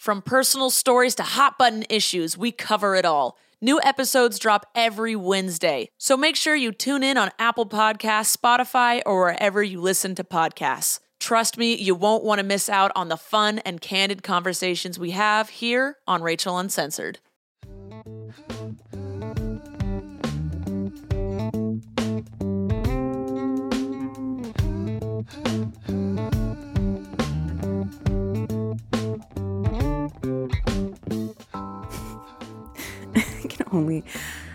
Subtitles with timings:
[0.00, 3.36] From personal stories to hot button issues, we cover it all.
[3.60, 9.02] New episodes drop every Wednesday, so make sure you tune in on Apple Podcasts, Spotify,
[9.04, 11.00] or wherever you listen to podcasts.
[11.18, 15.10] Trust me, you won't want to miss out on the fun and candid conversations we
[15.10, 17.18] have here on Rachel Uncensored.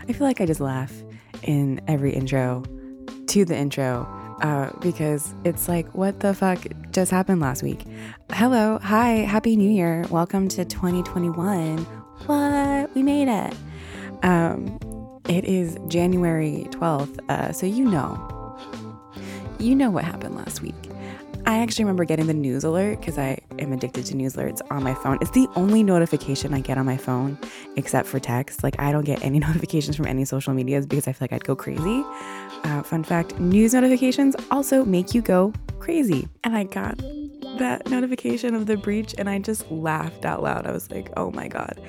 [0.07, 0.93] I feel like I just laugh
[1.43, 2.63] in every intro
[3.27, 4.07] to the intro
[4.41, 6.59] uh, because it's like, what the fuck
[6.91, 7.85] just happened last week?
[8.31, 10.05] Hello, hi, happy new year.
[10.09, 11.77] Welcome to 2021.
[12.25, 12.95] What?
[12.95, 13.53] We made it.
[14.23, 14.79] Um,
[15.27, 18.31] it is January 12th, uh, so you know.
[19.59, 20.75] You know what happened last week.
[21.47, 24.83] I actually remember getting the news alert because I am addicted to news alerts on
[24.83, 25.19] my phone.
[25.21, 27.37] It's the only notification I get on my phone
[27.75, 28.63] except for text.
[28.63, 31.43] Like, I don't get any notifications from any social medias because I feel like I'd
[31.43, 32.03] go crazy.
[32.65, 36.27] Uh, fun fact news notifications also make you go crazy.
[36.43, 36.97] And I got
[37.59, 40.65] that notification of the breach and I just laughed out loud.
[40.65, 41.79] I was like, oh my God.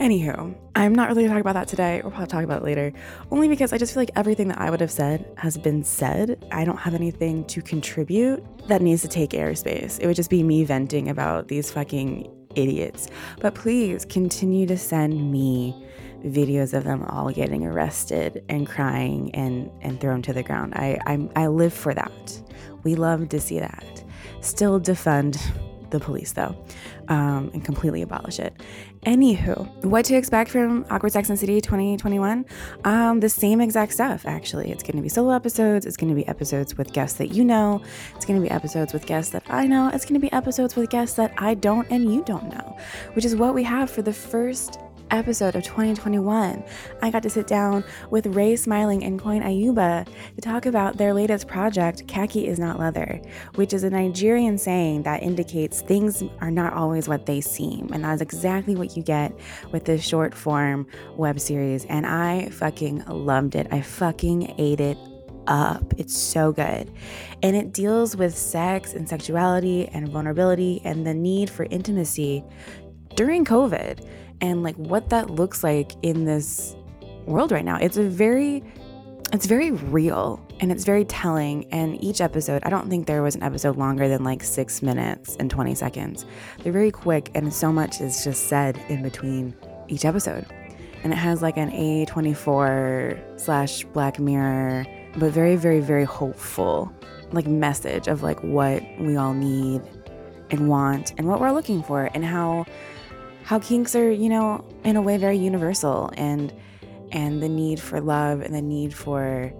[0.00, 2.00] Anywho, I'm not really gonna talk about that today.
[2.02, 2.92] We'll probably talk about it later.
[3.30, 6.44] Only because I just feel like everything that I would have said has been said.
[6.50, 10.00] I don't have anything to contribute that needs to take airspace.
[10.00, 13.08] It would just be me venting about these fucking idiots.
[13.38, 15.83] But please continue to send me
[16.24, 20.74] videos of them all getting arrested and crying and, and thrown to the ground.
[20.74, 22.42] I, I, I live for that.
[22.82, 24.04] We love to see that.
[24.40, 25.38] Still defund
[25.90, 26.56] the police though
[27.08, 28.52] um, and completely abolish it.
[29.06, 32.44] Anywho what to expect from awkward sex and city 2021
[32.84, 34.70] um, the same exact stuff actually.
[34.72, 35.86] It's going to be solo episodes.
[35.86, 37.80] It's going to be episodes with guests that you know.
[38.16, 39.88] It's going to be episodes with guests that i know.
[39.94, 42.76] It's going to be episodes with guests that i don't and you don't know
[43.12, 44.78] which is what we have for the first
[45.14, 46.64] episode of 2021,
[47.00, 51.14] I got to sit down with Ray Smiling and Coin Ayuba to talk about their
[51.14, 53.22] latest project, Khaki is Not Leather,
[53.54, 57.90] which is a Nigerian saying that indicates things are not always what they seem.
[57.92, 59.32] And that's exactly what you get
[59.70, 60.86] with this short form
[61.16, 61.84] web series.
[61.84, 63.68] And I fucking loved it.
[63.70, 64.98] I fucking ate it
[65.46, 65.94] up.
[65.96, 66.90] It's so good.
[67.42, 72.42] And it deals with sex and sexuality and vulnerability and the need for intimacy
[73.14, 74.04] during COVID
[74.40, 76.76] and like what that looks like in this
[77.26, 77.76] world right now.
[77.76, 78.62] It's a very
[79.32, 83.34] it's very real and it's very telling and each episode i don't think there was
[83.34, 86.24] an episode longer than like six minutes and 20 seconds
[86.62, 89.52] they're very quick and so much is just said in between
[89.88, 90.46] each episode
[91.02, 96.92] and it has like an a24 slash black mirror but very very very hopeful
[97.32, 99.82] like message of like what we all need
[100.50, 102.64] and want and what we're looking for and how
[103.44, 106.52] how kinks are, you know, in a way very universal and
[107.12, 109.52] and the need for love and the need for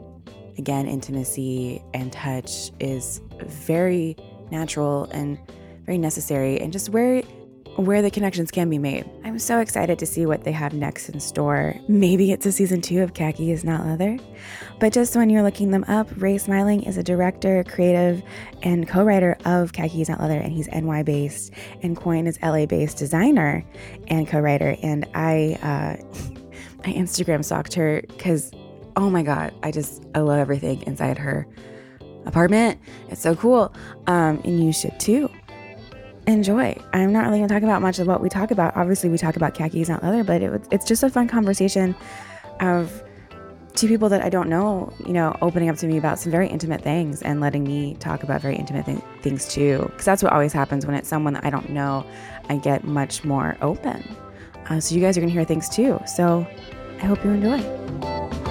[0.58, 4.16] again intimacy and touch is very
[4.50, 5.38] natural and
[5.84, 6.60] very necessary.
[6.60, 7.22] And just where
[7.76, 9.08] where the connections can be made.
[9.24, 11.74] I'm so excited to see what they have next in store.
[11.88, 14.18] Maybe it's a season two of Khaki is Not Leather.
[14.78, 18.22] But just when you're looking them up, Ray Smiling is a director, creative,
[18.62, 21.52] and co writer of Khaki is Not Leather, and he's NY based.
[21.82, 23.64] And Coin is LA based designer
[24.08, 24.76] and co writer.
[24.82, 25.96] And I, uh,
[26.84, 28.52] I Instagram stalked her because,
[28.96, 31.46] oh my God, I just, I love everything inside her
[32.26, 32.78] apartment.
[33.08, 33.74] It's so cool.
[34.06, 35.30] Um, and you should too
[36.26, 36.76] enjoy.
[36.92, 38.76] I'm not really going to talk about much of what we talk about.
[38.76, 41.94] Obviously, we talk about khakis, not leather, but it, it's just a fun conversation
[42.60, 43.02] of
[43.74, 46.48] two people that I don't know, you know, opening up to me about some very
[46.48, 49.82] intimate things and letting me talk about very intimate th- things too.
[49.90, 52.06] Because that's what always happens when it's someone that I don't know.
[52.48, 54.02] I get much more open.
[54.68, 56.00] Uh, so you guys are going to hear things too.
[56.06, 56.46] So
[57.02, 58.43] I hope you enjoy.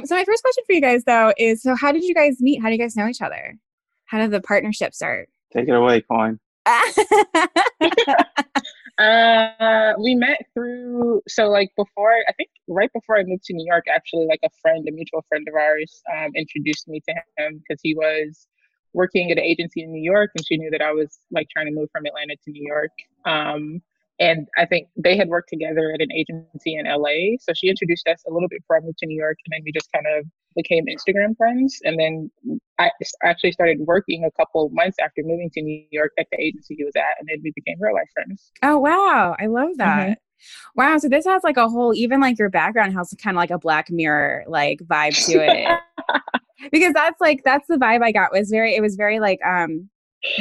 [0.00, 2.40] Um, so my first question for you guys though is so how did you guys
[2.40, 2.60] meet?
[2.62, 3.56] How do you guys know each other?
[4.06, 5.28] How did the partnership start?
[5.52, 6.40] Take it away, Coin.
[8.98, 13.66] uh, we met through so like before I think right before I moved to New
[13.66, 17.58] York, actually, like a friend, a mutual friend of ours, um, introduced me to him
[17.58, 18.46] because he was
[18.92, 21.66] working at an agency in New York, and she knew that I was like trying
[21.66, 22.90] to move from Atlanta to New York.
[23.24, 23.82] Um,
[24.20, 27.38] and I think they had worked together at an agency in LA.
[27.40, 29.62] So she introduced us a little bit before I moved to New York, and then
[29.64, 31.78] we just kind of became Instagram friends.
[31.84, 32.30] And then
[32.78, 32.90] I
[33.24, 36.84] actually started working a couple months after moving to New York at the agency he
[36.84, 38.52] was at, and then we became real life friends.
[38.62, 40.10] Oh wow, I love that.
[40.10, 40.12] Mm-hmm.
[40.74, 43.50] Wow, so this has like a whole even like your background has kind of like
[43.50, 45.80] a black mirror like vibe to it.
[46.72, 49.88] because that's like that's the vibe I got was very it was very like um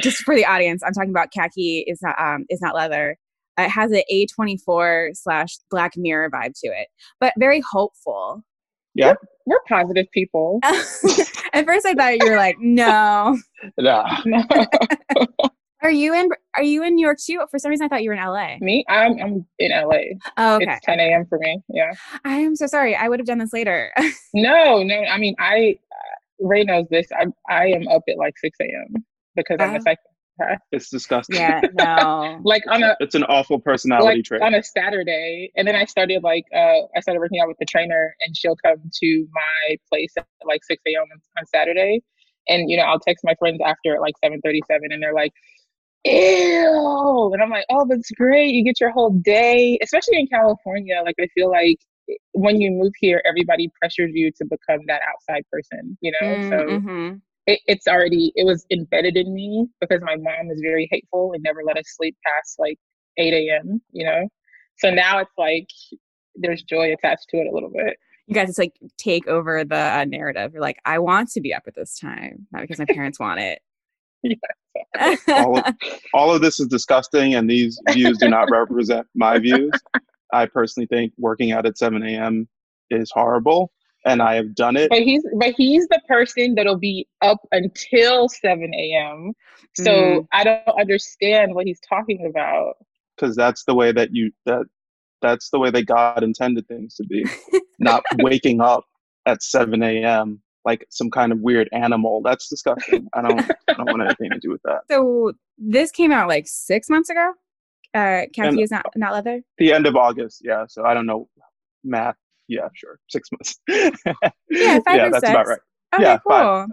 [0.01, 3.17] just for the audience, I'm talking about khaki is not um is not leather
[3.63, 6.87] it has an A24 slash Black Mirror vibe to it,
[7.19, 8.43] but very hopeful.
[8.95, 9.13] Yeah.
[9.45, 10.59] We're, we're positive people.
[10.63, 13.37] At first I thought you were like, no.
[13.77, 14.03] No.
[15.81, 17.41] Are you in are you in New York too?
[17.49, 18.57] For some reason I thought you were in LA.
[18.59, 18.83] Me?
[18.89, 20.19] I'm I'm in LA.
[20.35, 20.73] Oh, okay.
[20.73, 21.25] It's 10 a.m.
[21.27, 21.61] for me.
[21.69, 21.93] Yeah.
[22.25, 22.95] I am so sorry.
[22.95, 23.93] I would have done this later.
[24.33, 24.95] no, no.
[24.95, 27.07] I mean I uh, Ray knows this.
[27.17, 29.05] I I am up at like 6 a.m.
[29.35, 29.99] because I'm a psych
[30.71, 31.37] it's disgusting.
[31.37, 32.39] Yeah, no.
[32.43, 34.41] like on a it's an awful personality like trait.
[34.41, 35.51] On a Saturday.
[35.55, 38.57] And then I started like uh I started working out with the trainer and she'll
[38.63, 41.03] come to my place at like six AM
[41.37, 42.01] on Saturday.
[42.47, 45.13] And you know, I'll text my friends after at like seven thirty seven and they're
[45.13, 45.33] like,
[46.05, 48.53] Ew and I'm like, Oh, that's great.
[48.53, 51.01] You get your whole day, especially in California.
[51.03, 51.77] Like I feel like
[52.31, 56.27] when you move here, everybody pressures you to become that outside person, you know?
[56.27, 57.17] Mm, so mm-hmm
[57.49, 61.41] it, it's already it was embedded in me because my mom is very hateful and
[61.41, 62.77] never let us sleep past like
[63.17, 64.27] 8 a.m you know?
[64.77, 65.67] So now it's like
[66.35, 67.97] there's joy attached to it a little bit.
[68.27, 70.53] You guys it's like take over the uh, narrative.
[70.53, 73.39] You're like i want to be up at this time not because my parents want
[73.39, 73.59] it.
[74.95, 75.65] Yeah, all, of,
[76.13, 79.71] all of this is disgusting and these views do not represent my views.
[80.33, 82.47] I personally think working out at 7 a.m
[82.89, 83.71] is horrible
[84.05, 84.89] and I have done it.
[84.89, 89.33] But he's but he's the person that'll be up until seven a.m.
[89.75, 90.27] So mm.
[90.31, 92.75] I don't understand what he's talking about.
[93.15, 94.63] Because that's the way that you that
[95.21, 97.25] that's the way that God intended things to be,
[97.79, 98.85] not waking up
[99.25, 100.41] at seven a.m.
[100.65, 102.21] like some kind of weird animal.
[102.23, 103.07] That's disgusting.
[103.13, 104.81] I don't I don't want anything to do with that.
[104.89, 107.33] So this came out like six months ago.
[107.93, 109.41] Uh, khaki is not not leather.
[109.57, 110.65] The end of August, yeah.
[110.67, 111.27] So I don't know
[111.83, 112.15] math
[112.49, 113.59] yeah, sure, six months.
[114.49, 115.29] yeah, five yeah, that's six.
[115.29, 115.59] about right.
[115.95, 116.37] Okay, yeah, cool.
[116.37, 116.67] Five.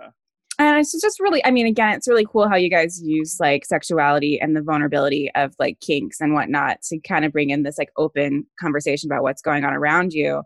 [0.59, 3.67] And it's just really, I mean, again, it's really cool how you guys use like
[3.67, 7.77] sexuality and the vulnerability of like kinks and whatnot to kind of bring in this
[7.77, 10.43] like open conversation about what's going on around you,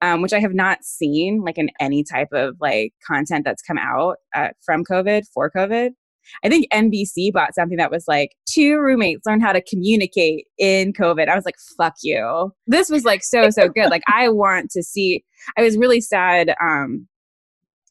[0.00, 3.76] um, which I have not seen like in any type of like content that's come
[3.76, 5.90] out uh, from COVID for COVID.
[6.44, 10.92] I think NBC bought something that was like two roommates learn how to communicate in
[10.92, 11.28] COVID.
[11.28, 12.52] I was like, fuck you.
[12.66, 13.90] This was like so, so good.
[13.90, 15.24] like I want to see,
[15.56, 17.06] I was really sad um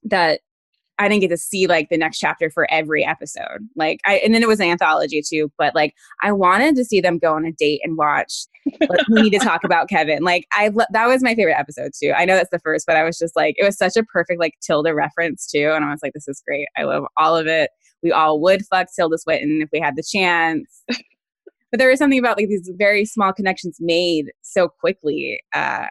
[0.03, 0.41] that
[0.99, 3.67] I didn't get to see like the next chapter for every episode.
[3.77, 6.99] Like I and then it was an anthology too, but like I wanted to see
[6.99, 8.33] them go on a date and watch
[8.81, 10.21] like, we need to talk about Kevin.
[10.23, 12.11] Like I that was my favorite episode too.
[12.15, 14.41] I know that's the first, but I was just like it was such a perfect
[14.41, 16.67] like Tilda reference too and I was like this is great.
[16.77, 17.71] I love all of it.
[18.03, 20.83] We all would fuck Tilda Swinton if we had the chance.
[20.87, 25.85] but there is something about like these very small connections made so quickly uh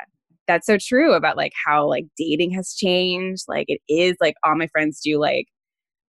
[0.48, 3.44] that's so true about like how like dating has changed.
[3.46, 5.46] Like it is like all my friends do like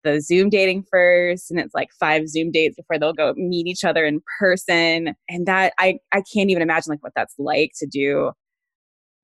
[0.04, 3.84] the Zoom dating first and it's like five Zoom dates before they'll go meet each
[3.84, 5.14] other in person.
[5.28, 8.32] And that I I can't even imagine like what that's like to do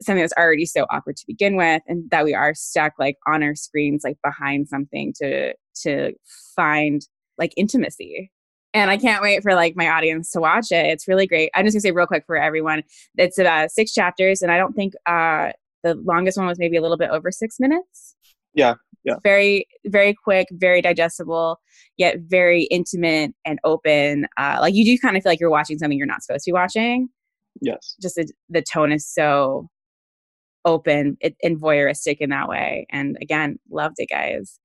[0.01, 3.41] something that's already so awkward to begin with and that we are stuck like on
[3.41, 5.53] our screens like behind something to
[5.83, 6.13] to
[6.55, 8.31] find like intimacy
[8.73, 11.65] and i can't wait for like my audience to watch it it's really great i'm
[11.65, 12.83] just gonna say real quick for everyone
[13.17, 15.51] it's about six chapters and i don't think uh
[15.83, 18.15] the longest one was maybe a little bit over six minutes
[18.53, 19.15] Yeah, yeah.
[19.23, 21.59] very very quick very digestible
[21.97, 25.77] yet very intimate and open uh like you do kind of feel like you're watching
[25.77, 27.09] something you're not supposed to be watching
[27.61, 27.95] yes.
[28.01, 29.69] just the, the tone is so
[30.65, 32.87] open and voyeuristic in that way.
[32.89, 34.59] And again, loved it, guys.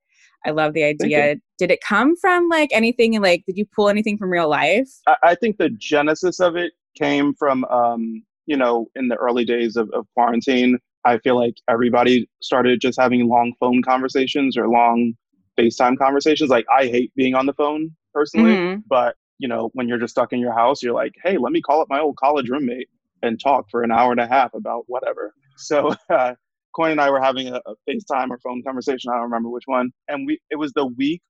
[0.44, 1.36] I love the idea.
[1.58, 3.20] Did it come from like anything?
[3.20, 4.88] Like, did you pull anything from real life?
[5.06, 9.44] I, I think the genesis of it came from, um, you know, in the early
[9.44, 10.78] days of, of quarantine.
[11.04, 15.14] I feel like everybody started just having long phone conversations or long
[15.58, 16.50] FaceTime conversations.
[16.50, 18.82] Like, I hate being on the phone personally, Mhm.
[18.88, 21.62] but you know, when you're just stuck in your house, you're like, hey, let me
[21.62, 22.88] call up my old college roommate
[23.22, 25.34] and talk for an hour and a half about whatever.
[25.56, 26.34] So, uh,
[26.74, 29.10] Coin and I were having a, a FaceTime or phone conversation.
[29.10, 29.90] I don't remember which one.
[30.08, 31.22] And we, it was the week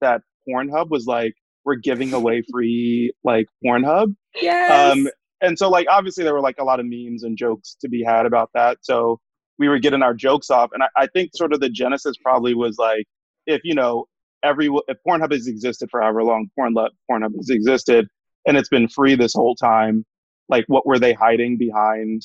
[0.00, 4.14] that Pornhub was like, we're giving away free like Pornhub.
[4.40, 4.92] Yes.
[4.92, 5.08] Um,
[5.40, 8.02] and so like obviously there were like a lot of memes and jokes to be
[8.02, 8.78] had about that.
[8.82, 9.20] So
[9.58, 12.54] we were getting our jokes off, and I, I think sort of the genesis probably
[12.54, 13.04] was like
[13.46, 14.06] if you know
[14.42, 18.08] every if Pornhub has existed for however long Pornhub Pornhub has existed,
[18.46, 20.04] and it's been free this whole time.
[20.48, 22.22] Like, what were they hiding behind?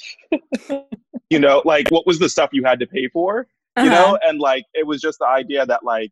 [1.31, 3.47] you know, like what was the stuff you had to pay for?
[3.79, 3.91] You Uh-huh.
[3.91, 6.11] know, and like it was just the idea that like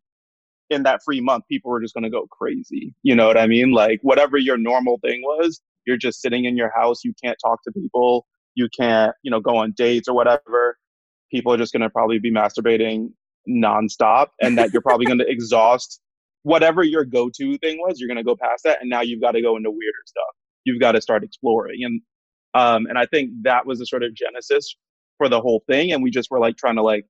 [0.70, 2.94] in that free month, people were just going to go crazy.
[3.02, 3.72] You know what I mean?
[3.72, 7.04] Like whatever your normal thing was, you're just sitting in your house.
[7.04, 8.26] You can't talk to people.
[8.54, 10.78] You can't, you know, go on dates or whatever.
[11.30, 13.10] People are just going to probably be masturbating
[13.48, 16.00] nonstop, and that you're probably going to exhaust
[16.44, 18.00] whatever your go-to thing was.
[18.00, 20.24] You're going to go past that, and now you've got to go into weirder stuff.
[20.64, 22.00] You've got to start exploring, and
[22.54, 24.76] um, and I think that was the sort of genesis
[25.18, 25.92] for the whole thing.
[25.92, 27.06] And we just were like trying to like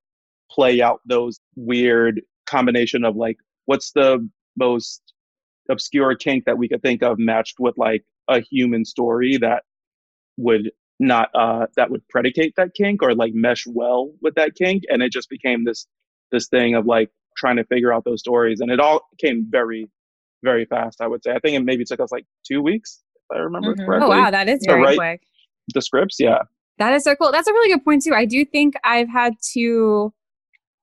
[0.50, 4.28] play out those weird combination of like what's the
[4.58, 5.00] most
[5.70, 9.62] obscure kink that we could think of matched with like a human story that
[10.36, 14.84] would not uh that would predicate that kink or like mesh well with that kink.
[14.88, 15.86] And it just became this
[16.30, 18.60] this thing of like trying to figure out those stories.
[18.60, 19.88] And it all came very
[20.44, 21.32] very fast i would say.
[21.32, 23.02] I think it maybe took us like two weeks
[23.34, 23.84] i remember Mhm.
[23.86, 25.22] correctly oh wow, that is So, very right- quick.
[25.74, 26.38] the scripts yeah
[26.78, 27.30] That is so cool.
[27.30, 28.14] That's a really good point too.
[28.14, 30.12] I do think I've had to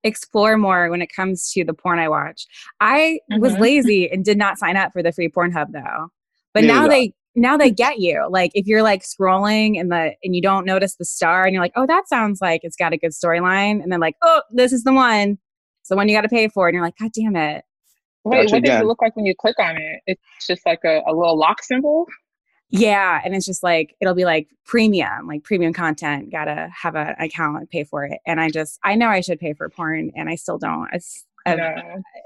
[0.04, 2.46] explore more when it comes to the porn I watch.
[2.80, 3.60] I was Mhm.
[3.60, 6.08] lazy and did not sign up for the free Pornhub though.
[6.54, 8.26] But Neither now they now they get you.
[8.30, 11.62] Like if you're like scrolling and the and you don't notice the star and you're
[11.64, 14.72] like, "Oh, that sounds like it's got a good storyline." And then like, "Oh, this
[14.72, 15.38] is the one."
[15.82, 17.64] It's the one you got to pay for and you're like, "God damn it."
[18.24, 20.02] Wait, Gotcha what does it look like when you click on it?
[20.08, 22.06] It's just like a, a little lock symbol.
[22.72, 26.32] Yeah, and it's just like it'll be like premium, like premium content.
[26.32, 28.20] Gotta have an account pay for it.
[28.28, 30.88] And I just I know I should pay for porn, and I still don't.
[30.94, 31.74] It's a, No.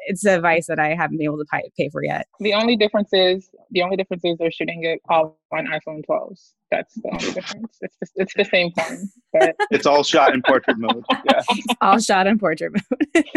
[0.08, 2.28] it's a vice that I haven't been able to pay, pay for yet.
[2.40, 6.52] The only difference is the only difference is they're shooting it all on iPhone 12s.
[6.72, 7.78] That's the only difference.
[7.82, 11.42] It's just, it's the same phone, but it's all shot in portrait mode yeah
[11.82, 13.36] All shot in portrait mode.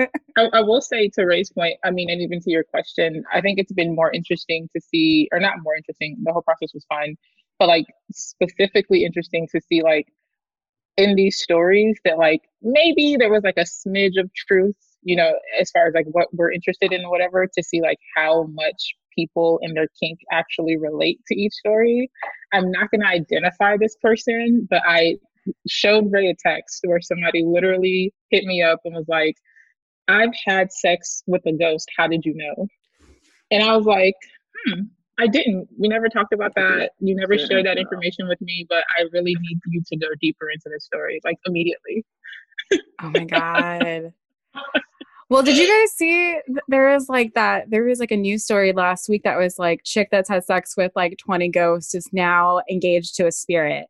[0.40, 3.40] I, I will say to Ray's point, I mean, and even to your question, I
[3.40, 6.84] think it's been more interesting to see, or not more interesting, the whole process was
[6.88, 7.16] fine,
[7.58, 10.06] but like specifically interesting to see, like,
[10.96, 15.32] in these stories that, like, maybe there was like a smidge of truth, you know,
[15.58, 19.58] as far as like what we're interested in, whatever, to see like how much people
[19.62, 22.10] and their kink actually relate to each story.
[22.52, 25.16] I'm not going to identify this person, but I
[25.68, 29.36] showed Ray a text where somebody literally hit me up and was like,
[30.10, 31.88] I've had sex with a ghost.
[31.96, 32.66] How did you know?
[33.50, 34.14] And I was like,
[34.66, 34.80] hmm,
[35.18, 35.68] I didn't.
[35.78, 36.92] We never talked about that.
[36.98, 37.82] You never Yeah, shared that no.
[37.82, 41.36] information with me, but I really need you to go deeper into this story, like
[41.46, 42.04] immediately.
[43.02, 44.12] oh my god.
[45.28, 46.38] Well, did you guys see?
[46.66, 47.70] There is like that.
[47.70, 50.76] There was like a news story last week that was like chick that's had sex
[50.76, 53.86] with like twenty ghosts is now engaged to a spirit.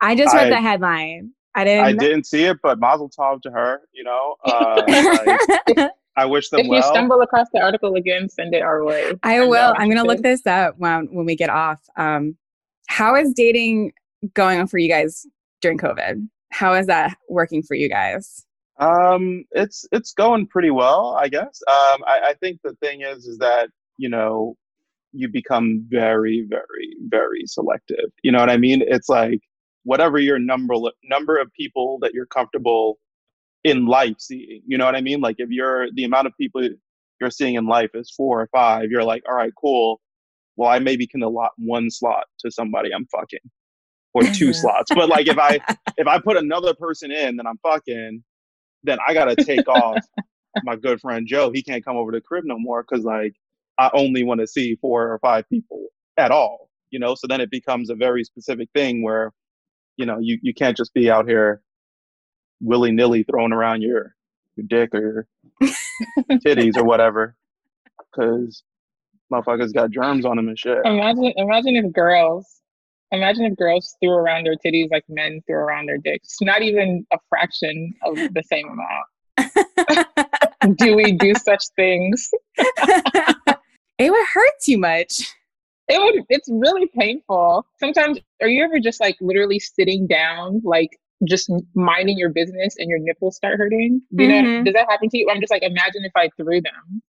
[0.00, 1.32] I just read I- the headline.
[1.54, 1.84] I didn't.
[1.84, 6.48] i didn't see it but mazel tov to her you know uh, like, i wish
[6.48, 9.14] them If you stumble across the article again, send it our way.
[9.24, 9.74] I I'm will.
[9.76, 11.80] I'm gonna look this up when when we get off.
[11.96, 12.36] Um,
[12.86, 13.92] how is dating
[14.34, 15.26] going on for you guys
[15.60, 16.26] during COVID?
[16.52, 18.46] How is that working for you guys?
[18.78, 21.60] Um, it's it's going pretty well, I guess.
[21.68, 24.56] Um, I, I think the thing is, is that you know,
[25.12, 28.10] you become very, very, very selective.
[28.22, 28.82] You know what I mean?
[28.86, 29.40] It's like
[29.84, 30.74] whatever your number
[31.04, 32.98] number of people that you're comfortable
[33.64, 34.62] in life seeing.
[34.66, 35.20] You know what I mean?
[35.20, 36.68] Like if you're the amount of people
[37.20, 40.00] you're seeing in life is four or five, you're like, all right, cool.
[40.56, 43.40] Well, I maybe can allot one slot to somebody I'm fucking.
[44.14, 44.90] or 2 slots.
[44.92, 45.60] But like if I
[45.98, 48.24] if I put another person in that I'm fucking,
[48.84, 50.04] then I gotta take off
[50.62, 51.50] my good friend Joe.
[51.52, 53.34] He can't come over to the crib no more because like
[53.78, 56.70] I only want to see four or five people at all.
[56.90, 59.32] You know, so then it becomes a very specific thing where,
[59.96, 61.62] you know, you, you can't just be out here
[62.60, 64.14] willy nilly throwing around your
[64.56, 65.26] your dick or
[66.46, 67.36] titties or whatever,
[67.98, 68.62] because
[69.32, 70.78] motherfuckers got germs on them and shit.
[70.84, 72.60] Imagine, imagine if girls,
[73.10, 76.36] imagine if girls threw around their titties like men threw around their dicks.
[76.40, 79.04] Not even a fraction of the same amount.
[80.78, 82.30] do we do such things?
[82.56, 85.32] it would hurt too much.
[85.88, 86.24] It would.
[86.28, 87.66] It's really painful.
[87.78, 90.90] Sometimes, are you ever just like literally sitting down, like
[91.28, 94.00] just minding your business, and your nipples start hurting?
[94.14, 94.46] Do mm-hmm.
[94.46, 95.28] that, does that happen to you?
[95.30, 97.02] I'm just like, imagine if I threw them.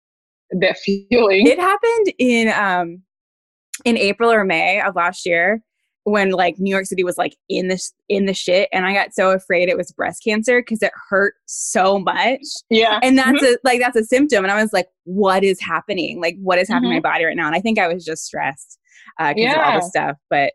[0.60, 1.46] That feeling.
[1.46, 3.02] It happened in um
[3.84, 5.62] in April or May of last year
[6.04, 9.14] when like New York City was like in this in the shit and I got
[9.14, 12.40] so afraid it was breast cancer because it hurt so much.
[12.70, 12.98] Yeah.
[13.02, 13.54] And that's mm-hmm.
[13.54, 14.44] a like that's a symptom.
[14.44, 16.20] And I was like, what is happening?
[16.20, 16.96] Like what is happening mm-hmm.
[16.96, 17.46] in my body right now?
[17.46, 18.78] And I think I was just stressed
[19.18, 19.68] because uh, yeah.
[19.68, 20.16] of all the stuff.
[20.28, 20.52] But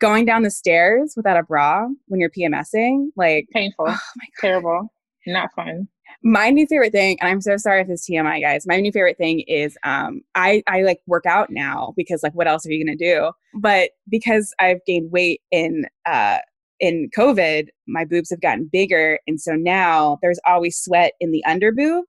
[0.00, 3.86] going down the stairs without a bra when you're PMSing, like painful.
[3.88, 4.48] Oh my God.
[4.48, 4.92] Terrible.
[5.26, 5.86] Not fun
[6.22, 8.66] my new favorite thing, and I'm so sorry if it's TMI, guys.
[8.66, 12.46] My new favorite thing is um, I I like work out now because like what
[12.46, 13.32] else are you gonna do?
[13.54, 16.38] But because I've gained weight in uh
[16.78, 21.44] in COVID, my boobs have gotten bigger, and so now there's always sweat in the
[21.44, 22.04] under boob,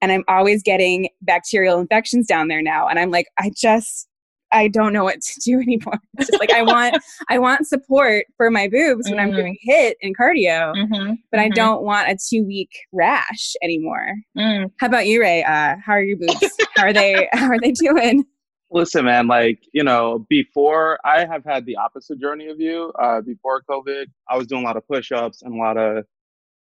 [0.00, 4.08] and I'm always getting bacterial infections down there now, and I'm like, I just
[4.52, 5.98] I don't know what to do anymore.
[6.18, 6.96] It's just like I want
[7.28, 9.28] I want support for my boobs when mm-hmm.
[9.28, 11.14] I'm doing HIIT and cardio, mm-hmm.
[11.30, 11.54] but I mm-hmm.
[11.54, 14.14] don't want a two week rash anymore.
[14.36, 14.70] Mm.
[14.78, 15.42] How about you, Ray?
[15.42, 16.56] Uh, how are your boobs?
[16.76, 17.28] how are they?
[17.32, 18.24] How are they doing?
[18.70, 19.26] Listen, man.
[19.26, 22.92] Like you know, before I have had the opposite journey of you.
[23.00, 26.04] Uh, before COVID, I was doing a lot of push ups and a lot of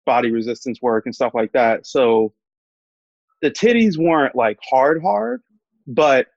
[0.06, 1.88] body resistance work and stuff like that.
[1.88, 2.34] So
[3.42, 5.42] the titties weren't like hard, hard,
[5.88, 6.27] but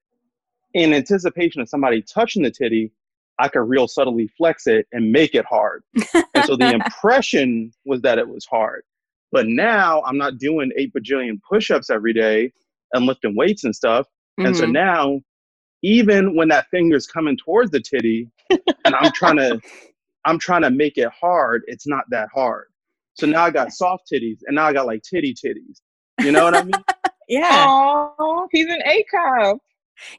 [0.75, 2.93] in anticipation of somebody touching the titty,
[3.38, 5.82] I could real subtly flex it and make it hard.
[6.14, 8.82] and so the impression was that it was hard.
[9.30, 12.52] But now I'm not doing eight bajillion push ups every day
[12.93, 14.06] and lifting weights and stuff.
[14.06, 14.47] Mm-hmm.
[14.47, 14.73] And so mm-hmm.
[14.73, 15.21] now,
[15.82, 19.60] even when that finger's coming towards the titty and I'm trying to
[20.25, 22.66] I'm trying to make it hard, it's not that hard.
[23.14, 25.80] So now I got soft titties and now I got like titty titties.
[26.21, 26.73] You know what I mean?
[27.28, 27.66] yeah.
[27.69, 29.58] Oh, he's an A cup.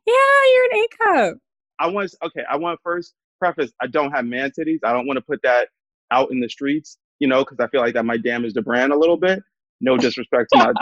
[0.06, 0.14] Yeah,
[0.54, 1.38] you're an A cup.
[1.80, 2.44] I want okay.
[2.50, 3.72] I want first preface.
[3.82, 4.80] I don't have man titties.
[4.84, 5.70] I don't want to put that
[6.12, 8.92] out in the streets, you know, because I feel like that might damage the brand
[8.92, 9.42] a little bit.
[9.82, 10.74] No disrespect to my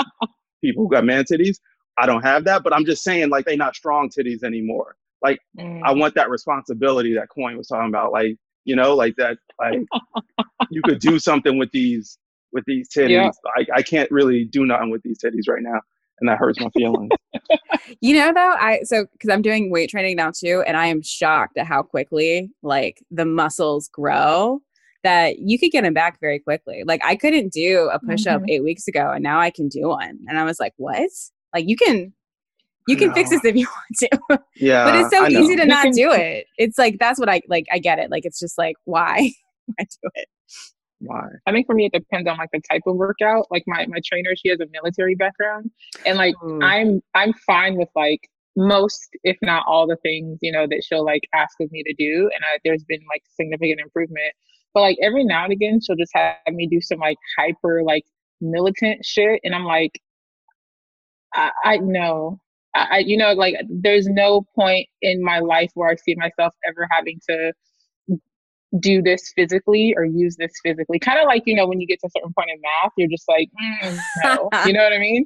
[0.62, 1.58] people who got man titties.
[2.00, 4.96] I don't have that, but I'm just saying like they not strong titties anymore.
[5.22, 5.82] Like mm.
[5.84, 8.12] I want that responsibility that Coin was talking about.
[8.12, 9.38] Like you know, like that.
[9.60, 9.80] Like
[10.70, 12.18] you could do something with these
[12.52, 13.10] with these titties.
[13.10, 13.32] Yeah.
[13.56, 15.80] I, I can't really do nothing with these titties right now
[16.20, 17.12] and that hurts my feelings.
[18.02, 21.02] you know, though, I so because I'm doing weight training now too, and I am
[21.02, 24.62] shocked at how quickly like the muscles grow.
[25.04, 26.84] That you could get them back very quickly.
[26.86, 28.50] Like I couldn't do a push up mm-hmm.
[28.50, 30.20] eight weeks ago, and now I can do one.
[30.28, 31.10] And I was like, "What?
[31.54, 32.14] Like you can,
[32.88, 33.68] you can fix this if you
[34.30, 36.48] want to." Yeah, but it's so easy to not do it.
[36.58, 37.68] It's like that's what I like.
[37.72, 38.10] I get it.
[38.12, 39.32] Like it's just like why
[39.80, 40.28] I do it
[41.00, 43.86] why i think for me it depends on like the type of workout like my
[43.88, 45.70] my trainer she has a military background
[46.06, 46.64] and like mm.
[46.64, 51.06] i'm i'm fine with like most if not all the things you know that she'll
[51.06, 54.34] like ask of me to do and I, there's been like significant improvement
[54.74, 58.04] but like every now and again she'll just have me do some like hyper like
[58.42, 60.02] militant shit and i'm like
[61.36, 62.40] i, I know
[62.78, 66.88] I, you know, like there's no point in my life where I see myself ever
[66.92, 67.54] having to
[68.80, 71.00] do this physically or use this physically.
[71.00, 73.10] Kind of like, you know, when you get to a certain point in math, you're
[73.10, 74.50] just like, mm, no.
[74.66, 75.26] you know what I mean?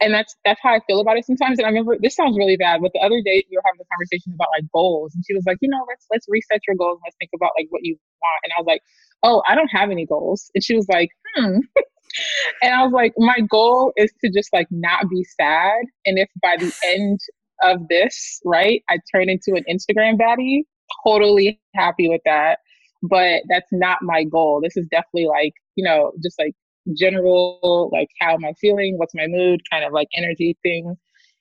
[0.00, 1.58] And that's that's how I feel about it sometimes.
[1.58, 3.88] And I remember this sounds really bad, but the other day we were having a
[3.94, 6.98] conversation about like goals, and she was like, you know, let's let's reset your goals.
[7.04, 8.40] Let's think about like what you want.
[8.42, 8.82] And I was like,
[9.22, 10.50] oh, I don't have any goals.
[10.54, 11.58] And she was like, hmm.
[12.62, 15.82] and I was like, my goal is to just like not be sad.
[16.06, 17.20] And if by the end
[17.62, 20.62] of this, right, I turn into an Instagram baddie,
[21.06, 22.58] totally happy with that
[23.08, 24.60] but that's not my goal.
[24.62, 26.54] This is definitely like, you know, just like
[26.96, 28.96] general, like how am I feeling?
[28.98, 29.60] What's my mood?
[29.70, 30.96] Kind of like energy thing.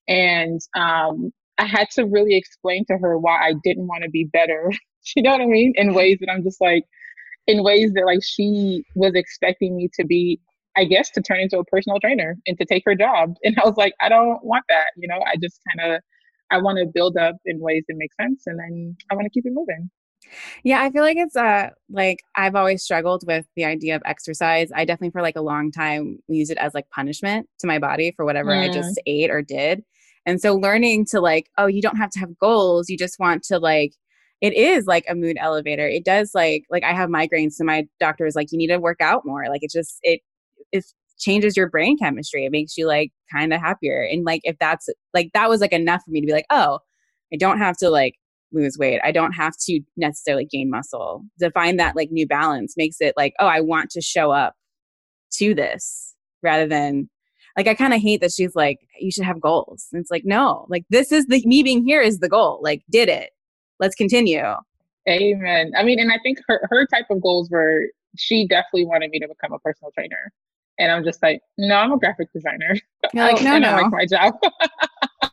[0.07, 4.25] And um, I had to really explain to her why I didn't want to be
[4.25, 4.71] better.
[5.15, 5.73] you know what I mean?
[5.75, 6.83] In ways that I'm just like,
[7.47, 10.41] in ways that like she was expecting me to be,
[10.75, 13.35] I guess, to turn into a personal trainer and to take her job.
[13.43, 14.87] And I was like, I don't want that.
[14.97, 16.01] You know, I just kind of,
[16.51, 19.29] I want to build up in ways that make sense and then I want to
[19.29, 19.89] keep it moving.
[20.63, 24.69] Yeah, I feel like it's uh like I've always struggled with the idea of exercise.
[24.75, 28.13] I definitely for like a long time used it as like punishment to my body
[28.15, 28.69] for whatever mm.
[28.69, 29.83] I just ate or did.
[30.25, 32.89] And so learning to like, oh, you don't have to have goals.
[32.89, 33.93] You just want to like
[34.41, 35.87] it is like a mood elevator.
[35.87, 38.77] It does like like I have migraines, so my doctor is like, you need to
[38.77, 39.45] work out more.
[39.49, 40.21] Like it just it
[40.71, 40.85] it
[41.19, 42.45] changes your brain chemistry.
[42.45, 44.01] It makes you like kind of happier.
[44.01, 46.79] And like if that's like that was like enough for me to be like, oh,
[47.33, 48.15] I don't have to like
[48.53, 49.01] lose weight.
[49.03, 51.23] I don't have to necessarily gain muscle.
[51.39, 54.53] To find that like new balance makes it like, oh, I want to show up
[55.33, 57.09] to this rather than
[57.57, 59.87] like I kind of hate that she's like, you should have goals.
[59.91, 62.59] And it's like, no, like this is the me being here is the goal.
[62.63, 63.31] Like, did it.
[63.79, 64.43] Let's continue.
[65.09, 65.71] Amen.
[65.77, 67.87] I mean, and I think her her type of goals were
[68.17, 70.31] she definitely wanted me to become a personal trainer.
[70.79, 72.75] And I'm just like, no, I'm a graphic designer.
[73.13, 73.69] You're like, oh, no, no.
[73.69, 74.33] I like my job.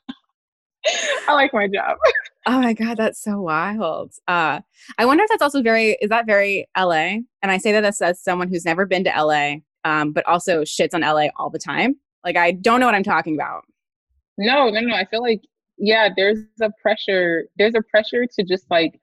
[1.29, 1.99] I like my job.
[2.47, 4.15] Oh my God, that's so wild.
[4.27, 4.61] Uh,
[4.99, 7.19] I wonder if that's also very, is that very LA?
[7.43, 10.63] And I say that as, as someone who's never been to LA, um, but also
[10.63, 11.97] shits on LA all the time.
[12.25, 13.65] Like, I don't know what I'm talking about.
[14.39, 14.95] No, no, no.
[14.95, 15.43] I feel like,
[15.79, 18.99] yeah, there's a pressure, there's a pressure to just like,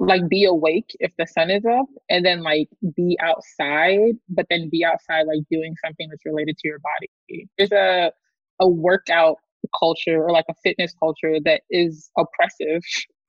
[0.00, 4.68] like be awake if the sun is up and then like be outside but then
[4.70, 8.12] be outside like doing something that's related to your body there's a
[8.60, 9.38] a workout
[9.78, 12.82] culture or like a fitness culture that is oppressive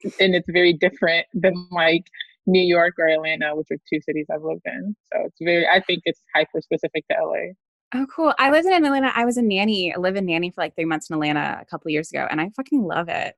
[0.20, 2.06] and it's very different than like
[2.46, 4.96] New York or Atlanta, which are two cities I've lived in.
[5.12, 7.54] So it's very, I think it's hyper specific to LA.
[7.94, 8.34] Oh, cool.
[8.38, 9.12] I lived in Atlanta.
[9.16, 11.66] I was a nanny, I live in nanny for like three months in Atlanta a
[11.66, 13.36] couple years ago, and I fucking love it.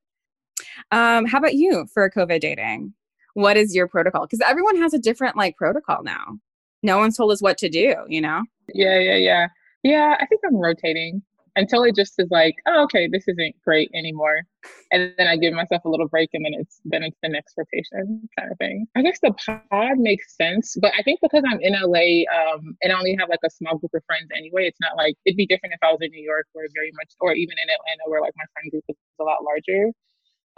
[0.92, 2.94] Um, how about you for COVID dating?
[3.34, 4.26] What is your protocol?
[4.26, 6.38] Because everyone has a different like protocol now.
[6.84, 8.44] No one's told us what to do, you know?
[8.74, 9.48] Yeah, yeah, yeah.
[9.84, 11.24] Yeah, I think I'm rotating
[11.56, 14.42] until it just is like, oh, okay, this isn't great anymore.
[14.92, 17.56] And then I give myself a little break and then it's then it's the next
[17.58, 18.88] rotation kind of thing.
[18.96, 22.94] I guess the pod makes sense, but I think because I'm in LA um, and
[22.94, 25.48] I only have like a small group of friends anyway, it's not like it'd be
[25.48, 28.22] different if I was in New York where very much or even in Atlanta where
[28.22, 29.92] like my friend group is a lot larger.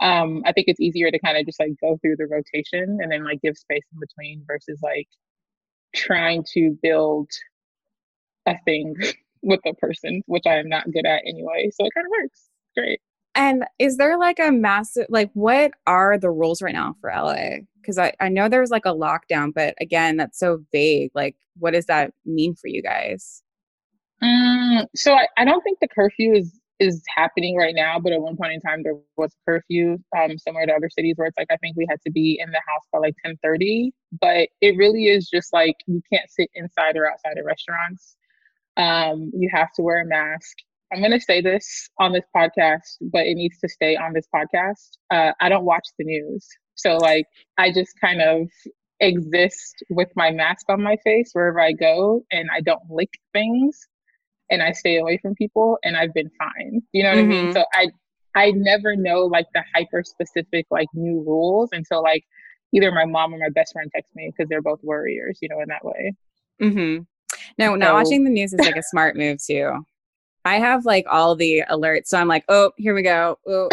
[0.00, 3.10] Um, I think it's easier to kind of just like go through the rotation and
[3.10, 5.08] then like give space in between versus like
[5.94, 7.30] trying to build
[8.46, 8.94] a thing
[9.44, 11.70] with a person, which I am not good at anyway.
[11.72, 12.48] So it kind of works.
[12.76, 13.00] Great.
[13.36, 17.58] And is there like a massive, like, what are the rules right now for LA?
[17.80, 21.10] Because I, I know there's like a lockdown, but again, that's so vague.
[21.14, 23.42] Like, what does that mean for you guys?
[24.22, 28.20] Um, so I, I don't think the curfew is is happening right now, but at
[28.20, 31.46] one point in time there was curfew, um, similar to other cities where it's like
[31.50, 33.92] I think we had to be in the house by like ten thirty.
[34.20, 38.16] But it really is just like you can't sit inside or outside of restaurants.
[38.76, 40.56] Um, you have to wear a mask.
[40.92, 44.26] I'm going to say this on this podcast, but it needs to stay on this
[44.34, 44.90] podcast.
[45.10, 46.46] Uh, I don't watch the news.
[46.74, 47.26] So, like,
[47.58, 48.48] I just kind of
[49.00, 53.86] exist with my mask on my face wherever I go, and I don't lick things
[54.50, 56.82] and I stay away from people, and I've been fine.
[56.92, 57.30] You know what mm-hmm.
[57.30, 57.44] I mean?
[57.46, 57.52] Mm-hmm.
[57.52, 57.88] So, I
[58.34, 62.24] I never know like the hyper specific like new rules until like
[62.72, 65.60] either my mom or my best friend text me because they're both worriers, you know,
[65.60, 66.14] in that way.
[66.60, 67.02] Mm-hmm.
[67.58, 69.84] No, so, not watching the news is like a smart move too.
[70.44, 73.38] I have like all the alerts, so I'm like, oh, here we go.
[73.46, 73.68] Oh.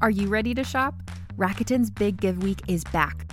[0.00, 0.94] Are you ready to shop?
[1.36, 3.32] Rakuten's Big Give Week is back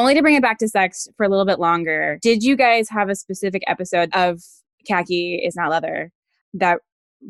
[0.00, 2.88] Only to bring it back to sex for a little bit longer, did you guys
[2.88, 4.40] have a specific episode of
[4.88, 6.10] Khaki is Not Leather
[6.54, 6.78] that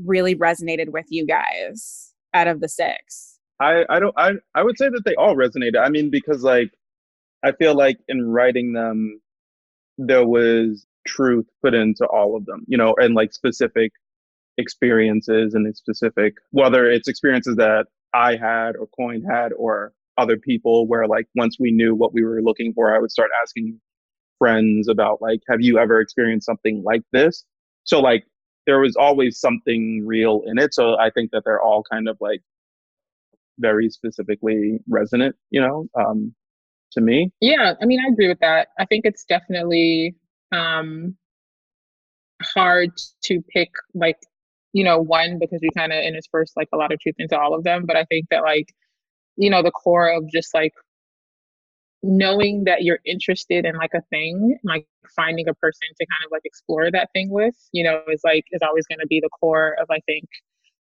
[0.05, 3.39] really resonated with you guys out of the six?
[3.61, 5.79] I, I don't I, I would say that they all resonated.
[5.79, 6.71] I mean, because like
[7.43, 9.21] I feel like in writing them
[9.99, 13.93] there was truth put into all of them, you know, and like specific
[14.59, 20.87] experiences and specific whether it's experiences that I had or Coin had or other people
[20.87, 23.81] where like once we knew what we were looking for, I would start asking
[24.39, 27.45] friends about like, have you ever experienced something like this?
[27.85, 28.25] So like
[28.67, 30.75] there was always something real in it.
[30.75, 32.41] So I think that they're all kind of like
[33.59, 36.35] very specifically resonant, you know, um,
[36.93, 37.31] to me.
[37.41, 38.69] Yeah, I mean, I agree with that.
[38.79, 40.17] I think it's definitely
[40.53, 41.17] um,
[42.43, 42.91] hard
[43.25, 44.19] to pick like,
[44.73, 47.55] you know, one because we kind of intersperse like a lot of truth into all
[47.55, 47.85] of them.
[47.87, 48.73] But I think that like,
[49.41, 50.73] you know, the core of just like
[52.03, 56.31] knowing that you're interested in like a thing, like finding a person to kind of
[56.31, 59.31] like explore that thing with, you know, is like is always going to be the
[59.41, 60.29] core of I think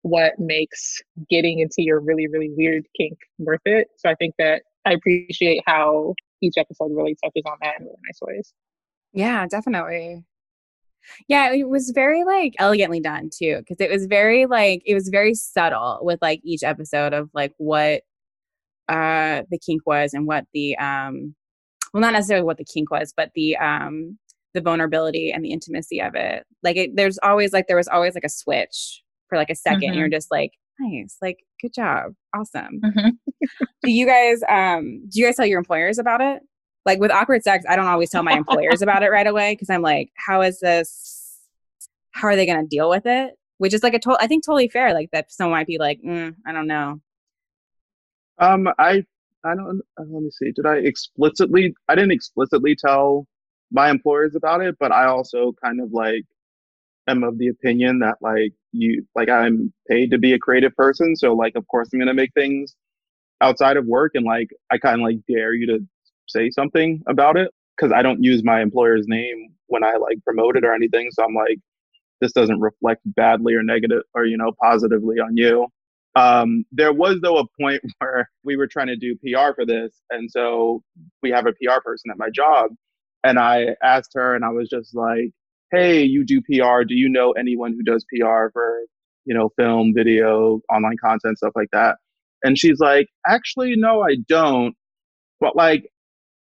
[0.03, 3.89] what makes getting into your really really weird kink worth it.
[3.99, 7.97] So I think that I appreciate how each episode really touches on that in really
[8.07, 8.53] nice ways.
[9.13, 10.25] Yeah, definitely.
[11.29, 15.09] Yeah, it was very like elegantly done too, because it was very like it was
[15.09, 18.03] very subtle with like each episode of like what
[18.89, 21.35] uh the kink was and what the um
[21.93, 24.19] well not necessarily what the kink was, but the um
[24.55, 26.45] the vulnerability and the intimacy of it.
[26.63, 29.81] Like it, there's always like there was always like a switch for like a 2nd
[29.91, 29.97] Mhm.
[29.97, 32.81] You're just like, nice, like good job, awesome.
[32.85, 33.13] Mhm.
[33.83, 36.43] do you guys um do you guys tell your employers about it?
[36.87, 39.71] Like with awkward sex, I don't always tell my employers about it right away because
[39.71, 41.39] I'm like, how is this?
[42.11, 43.35] How are they going to deal with it?
[43.59, 44.93] Which is like a total, I think totally fair.
[44.95, 47.01] Like that someone might be like, mm, I don't know.
[48.39, 49.05] Um, I
[49.45, 49.81] I don't.
[49.99, 50.53] Uh, let me see.
[50.53, 51.75] Did I explicitly?
[51.89, 53.27] I didn't explicitly tell
[53.71, 56.25] my employers about it, but I also kind of like
[57.09, 61.17] am of the opinion that like you like I'm paid to be a creative person,
[61.17, 62.77] so like of course I'm gonna make things
[63.43, 65.81] outside of work, and like I kind of like dare you to
[66.29, 70.57] say something about it because I don't use my employer's name when I like promote
[70.57, 71.11] it or anything.
[71.13, 71.59] So I'm like,
[72.21, 75.69] this doesn't reflect badly or negative or you know positively on you.
[76.17, 80.03] Um, there was though a point where we were trying to do PR for this,
[80.11, 80.83] and so
[81.23, 82.71] we have a PR person at my job,
[83.25, 85.31] and I asked her, and I was just like,
[85.73, 86.85] "Hey, you do PR?
[86.85, 88.81] Do you know anyone who does PR for
[89.25, 91.97] you know film, video, online content, stuff like that?"
[92.45, 94.75] And she's like, "Actually, no, I don't.
[95.41, 95.91] But like,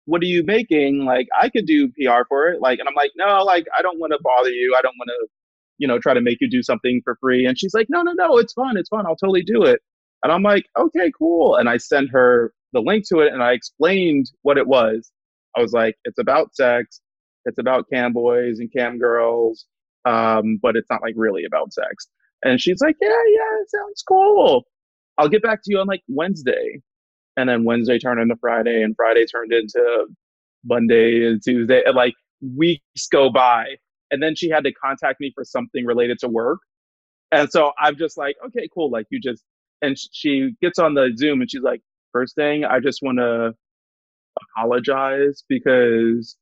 [0.05, 1.05] what are you making?
[1.05, 2.61] Like, I could do PR for it.
[2.61, 4.75] Like, and I'm like, no, like, I don't want to bother you.
[4.77, 5.27] I don't want to."
[5.77, 7.45] You know, try to make you do something for free.
[7.45, 8.77] And she's like, no, no, no, it's fun.
[8.77, 9.05] It's fun.
[9.05, 9.79] I'll totally do it.
[10.23, 11.55] And I'm like, okay, cool.
[11.55, 15.11] And I sent her the link to it and I explained what it was.
[15.55, 17.01] I was like, it's about sex.
[17.45, 19.65] It's about cam boys and cam girls.
[20.05, 22.07] Um, but it's not like really about sex.
[22.43, 24.63] And she's like, yeah, yeah, it sounds cool.
[25.17, 26.81] I'll get back to you on like Wednesday.
[27.37, 30.07] And then Wednesday turned into Friday and Friday turned into
[30.63, 31.83] Monday and Tuesday.
[31.85, 33.77] And like weeks go by
[34.11, 36.59] and then she had to contact me for something related to work.
[37.31, 38.91] And so I'm just like, okay, cool.
[38.91, 39.43] Like you just,
[39.81, 41.81] and she gets on the Zoom and she's like,
[42.13, 43.53] first thing, I just want to
[44.57, 46.37] apologize because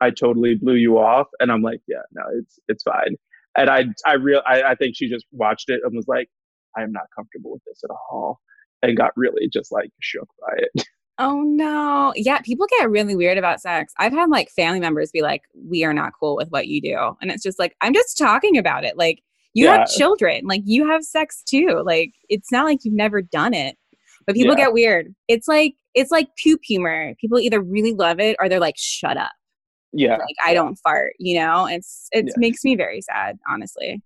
[0.00, 1.28] I totally blew you off.
[1.40, 3.16] And I'm like, yeah, no, it's, it's fine.
[3.58, 6.28] And I, I real, I, I think she just watched it and was like,
[6.76, 8.40] I am not comfortable with this at all.
[8.82, 10.86] And got really just like shook by it.
[11.18, 12.12] Oh no.
[12.16, 13.92] Yeah, people get really weird about sex.
[13.98, 17.16] I've had like family members be like, we are not cool with what you do.
[17.22, 18.96] And it's just like, I'm just talking about it.
[18.98, 19.20] Like,
[19.52, 19.78] you Yeah.
[19.78, 21.82] have children, like, you have sex too.
[21.86, 23.76] Like, it's not like you've never done it.
[24.26, 24.64] But people Yeah.
[24.64, 25.14] get weird.
[25.28, 27.14] It's like, it's like poop humor.
[27.20, 29.30] People either really love it or they're like, shut up.
[29.92, 30.16] Yeah.
[30.16, 31.66] Like, I don't fart, you know?
[31.66, 32.32] It's, it Yeah.
[32.38, 34.02] makes me very sad, honestly.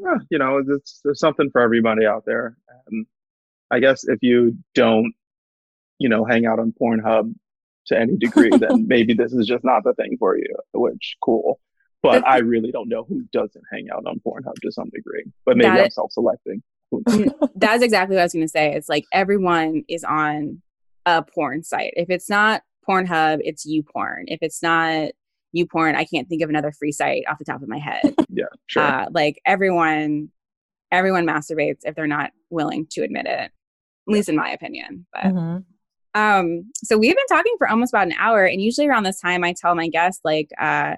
[0.00, 2.56] yeah, you know, it's, there's something for everybody out there.
[2.88, 3.06] And
[3.72, 5.12] I guess if you don't,
[5.98, 7.34] you know, hang out on Pornhub
[7.86, 11.60] to any degree, then maybe this is just not the thing for you, which cool.
[12.02, 15.24] But I really don't know who doesn't hang out on Pornhub to some degree.
[15.46, 16.62] But maybe That I'm self selecting.
[17.56, 18.74] That's exactly what I was going to say.
[18.74, 20.60] It's like everyone is on
[21.06, 21.94] a porn site.
[21.96, 24.24] If it's not Pornhub, it's YouPorn.
[24.26, 25.12] If it's not
[25.56, 28.14] YouPorn, I can't think of another free site off the top of my head.
[28.28, 28.82] yeah, sure.
[28.82, 30.28] uh, like everyone,
[30.92, 33.50] everyone masturbates if they're not willing to admit it.
[33.50, 33.50] At
[34.06, 35.06] least in my opinion.
[35.12, 35.64] But Mhm.
[36.14, 39.44] Um, so we've been talking for almost about an hour, and usually around this time,
[39.44, 40.94] I tell my guests like, uh,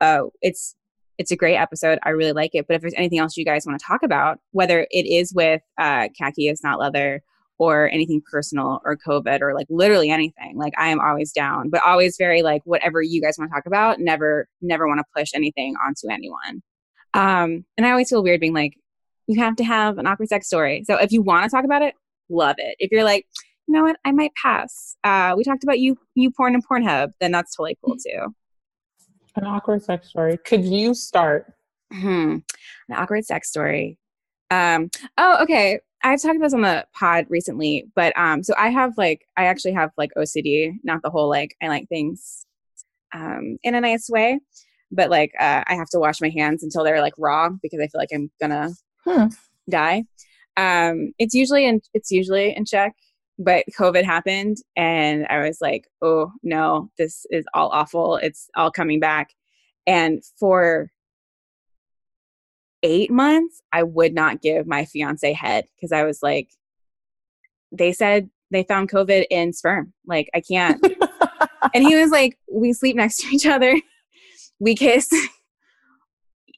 [0.00, 0.74] uh, it's
[1.16, 1.98] it's a great episode.
[2.02, 2.66] I really like it.
[2.66, 5.62] But if there's anything else you guys want to talk about, whether it is with
[5.78, 7.22] uh, khaki is not leather,
[7.58, 10.56] or anything personal or COVID or like literally anything.
[10.56, 13.66] Like I am always down, but always very like whatever you guys want to talk
[13.66, 16.62] about, never, never want to push anything onto anyone.
[17.14, 18.74] Um, and I always feel weird being like,
[19.26, 20.84] you have to have an awkward sex story.
[20.84, 21.94] So if you want to talk about it,
[22.28, 22.76] love it.
[22.78, 23.26] If you're like,
[23.66, 24.96] you know what, I might pass.
[25.04, 28.34] Uh, we talked about you, YouPorn and Pornhub, then that's totally cool too.
[29.36, 30.38] An awkward sex story.
[30.44, 31.52] Could you start?
[31.92, 32.38] Hmm.
[32.88, 33.98] An awkward sex story.
[34.50, 35.80] Um, oh, okay.
[36.02, 39.46] I've talked about this on the pod recently, but um, so I have like I
[39.46, 42.46] actually have like OCD, not the whole like I like things
[43.14, 44.38] um in a nice way,
[44.92, 47.86] but like uh, I have to wash my hands until they're like raw because I
[47.88, 48.70] feel like I'm gonna
[49.06, 49.26] Hmm.
[49.68, 50.04] die.
[50.56, 52.92] Um, it's usually in it's usually in check,
[53.38, 58.16] but COVID happened, and I was like, oh no, this is all awful.
[58.16, 59.34] It's all coming back,
[59.86, 60.90] and for
[62.84, 66.50] eight months, I would not give my fiance head because I was like,
[67.72, 69.92] they said they found COVID in sperm.
[70.06, 70.84] Like, I can't.
[71.74, 73.80] and he was like, we sleep next to each other,
[74.60, 75.10] we kiss.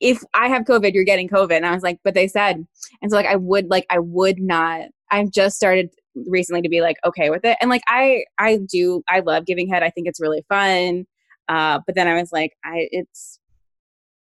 [0.01, 1.57] if I have COVID, you're getting COVID.
[1.57, 2.67] And I was like, but they said,
[3.01, 5.91] and so like, I would like, I would not, I've just started
[6.27, 7.57] recently to be like, okay with it.
[7.61, 9.83] And like, I, I do, I love giving head.
[9.83, 11.07] I think it's really fun.
[11.49, 13.39] Uh, but then I was like, I, it's,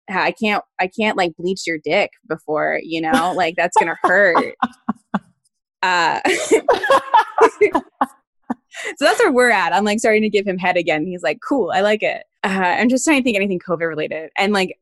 [0.09, 4.55] I can't I can't like bleach your dick before, you know, like that's gonna hurt.
[5.81, 6.51] Uh so
[8.99, 9.71] that's where we're at.
[9.71, 11.05] I'm like starting to give him head again.
[11.05, 12.23] He's like, cool, I like it.
[12.43, 14.29] Uh, I'm just trying to think anything COVID related.
[14.37, 14.77] And like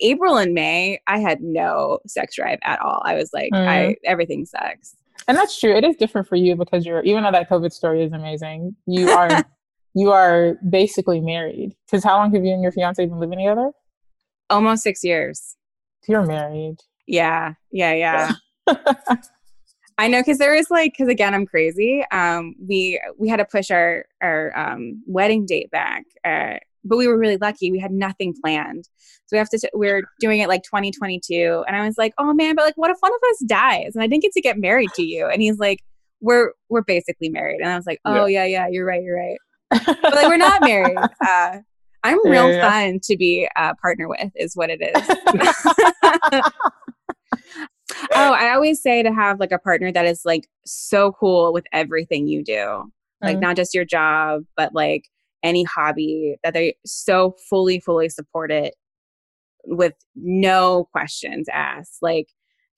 [0.00, 3.02] April and May, I had no sex drive at all.
[3.04, 3.68] I was like, Mm.
[3.68, 4.96] I everything sucks.
[5.28, 5.74] And that's true.
[5.74, 9.10] It is different for you because you're even though that COVID story is amazing, you
[9.10, 9.44] are
[9.94, 11.74] you are basically married.
[11.86, 13.70] Because how long have you and your fiance been living together?
[14.50, 15.56] Almost six years.
[16.08, 16.76] You're married.
[17.06, 18.32] Yeah, yeah, yeah.
[19.98, 22.04] I know because there is like because again I'm crazy.
[22.10, 27.06] Um, we we had to push our our um, wedding date back, uh, but we
[27.08, 27.70] were really lucky.
[27.70, 28.84] We had nothing planned,
[29.26, 29.58] so we have to.
[29.58, 32.76] T- we are doing it like 2022, and I was like, oh man, but like,
[32.76, 35.26] what if one of us dies and I didn't get to get married to you?
[35.26, 35.78] And he's like,
[36.20, 39.38] we're we're basically married, and I was like, oh yeah, yeah, you're right, you're right.
[40.02, 40.98] But like we're not married.
[41.24, 41.58] Uh,
[42.04, 42.68] I'm Yeah, real yeah.
[42.68, 46.42] fun to be a partner with, is what it is.
[48.14, 51.64] Oh, I always say to have like a partner that is like so cool with
[51.72, 52.90] everything you do.
[53.22, 53.40] Like Mm.
[53.40, 55.04] not just your job, but like
[55.42, 58.74] any hobby that they so fully, fully support it
[59.64, 61.98] with no questions asked.
[62.02, 62.28] Like,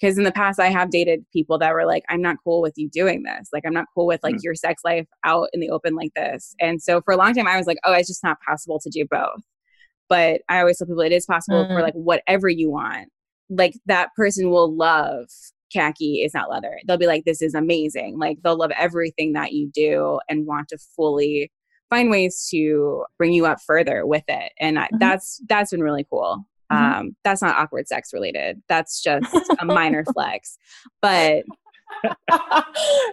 [0.01, 2.75] because in the past I have dated people that were like, I'm not cool with
[2.77, 3.49] you doing this.
[3.53, 6.55] Like, I'm not cool with like your sex life out in the open like this.
[6.61, 8.91] And so for a long time, I was like, oh, it's just not possible to
[8.91, 9.43] do both.
[10.09, 11.83] But I always tell people it is possible for Mm.
[11.83, 13.09] like whatever you want.
[13.49, 15.27] Like that person will love
[15.73, 16.79] khaki is not leather.
[16.87, 18.19] They'll be like, this is amazing.
[18.19, 21.51] Like they'll love everything that you do and want to fully
[21.91, 24.53] find ways to bring you up further with it.
[24.59, 24.99] And I, Mhm.
[25.01, 26.45] that's that's been really cool.
[26.73, 26.77] Mhm.
[26.99, 28.63] Um, that's not awkward sex related.
[28.69, 30.57] That's just a minor flex.
[31.03, 31.45] But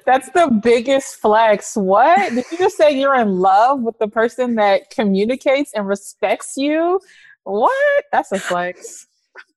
[0.06, 1.76] That's the biggest flex.
[1.76, 2.34] What?
[2.34, 7.00] Did you just say you're in love with the person that communicates and respects you?
[7.44, 8.04] What?
[8.12, 9.08] That's a flex.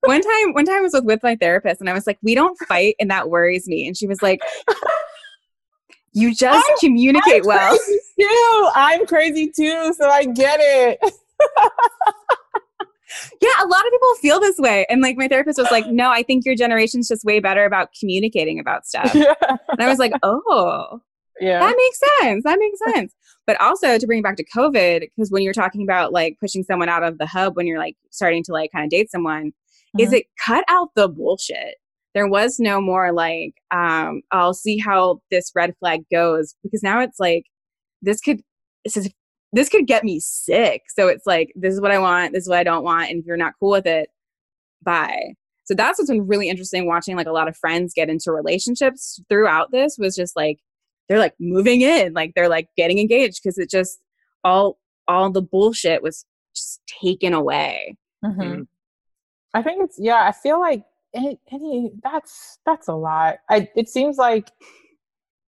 [0.05, 2.35] one time, one time I was with, with my therapist and I was like, we
[2.35, 3.87] don't fight and that worries me.
[3.87, 4.41] And she was like,
[6.15, 7.77] you just I'm- communicate I'm well.
[7.79, 8.69] crazy too.
[8.75, 10.99] I'm crazy too, so I get it.
[13.41, 14.87] Yeah, a lot of people feel this way.
[14.89, 17.91] And like my therapist was like, no, I think your generation's just way better about
[17.99, 19.15] communicating about stuff.
[19.15, 19.35] yeah.
[19.41, 21.01] And I was like, oh,
[21.41, 21.61] Yeah.
[21.61, 22.43] that makes sense.
[22.45, 23.15] That makes sense.
[23.47, 26.65] But also to bring it back to COVID, because when you're talking about like pushing
[26.65, 29.53] someone out of the hub when you're like starting to like kind of date someone,
[29.99, 30.15] is Mhm.
[30.19, 31.77] it cut out the bullshit?
[32.15, 37.01] There was no more like, um, I'll see how this red flag goes because now
[37.01, 37.45] it's like
[38.03, 38.41] this could
[38.85, 39.11] this is
[39.53, 40.83] this could get me sick.
[40.89, 43.21] So it's like this is what I want, this is what I don't want, and
[43.21, 44.09] if you're not cool with it,
[44.83, 45.35] bye.
[45.65, 49.21] So that's what's been really interesting watching like a lot of friends get into relationships
[49.29, 50.59] throughout this was just like
[51.09, 53.99] they're like moving in, like they're like getting engaged because it just
[54.45, 57.97] all all the bullshit was just taken away.
[58.25, 58.67] Mhm.
[59.55, 60.23] I think it's yeah.
[60.25, 60.83] I feel like
[61.15, 63.39] any, any that's that's a lot.
[63.49, 64.51] I it seems like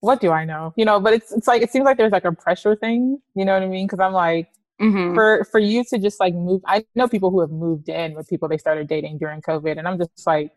[0.00, 0.72] what do I know?
[0.76, 3.20] You know, but it's it's like it seems like there's like a pressure thing.
[3.34, 3.86] You know what I mean?
[3.86, 4.48] Because I'm like
[4.80, 5.14] Mm-hmm.
[5.14, 6.62] for for you to just like move.
[6.66, 9.88] I know people who have moved in with people they started dating during COVID, and
[9.88, 10.52] I'm just like,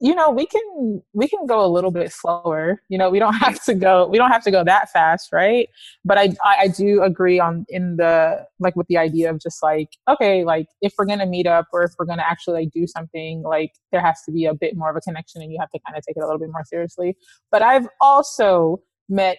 [0.00, 3.34] you know we can we can go a little bit slower you know we don't
[3.34, 5.68] have to go we don't have to go that fast right?
[6.04, 9.88] But i i, do agree on in the like with the idea of just like
[10.08, 13.42] okay like if we're gonna meet up or if we're gonna actually like do something
[13.42, 15.78] like there has to be a bit more of a connection and you have to
[15.86, 17.16] kind of take it a little bit more seriously.
[17.50, 19.38] But i've also met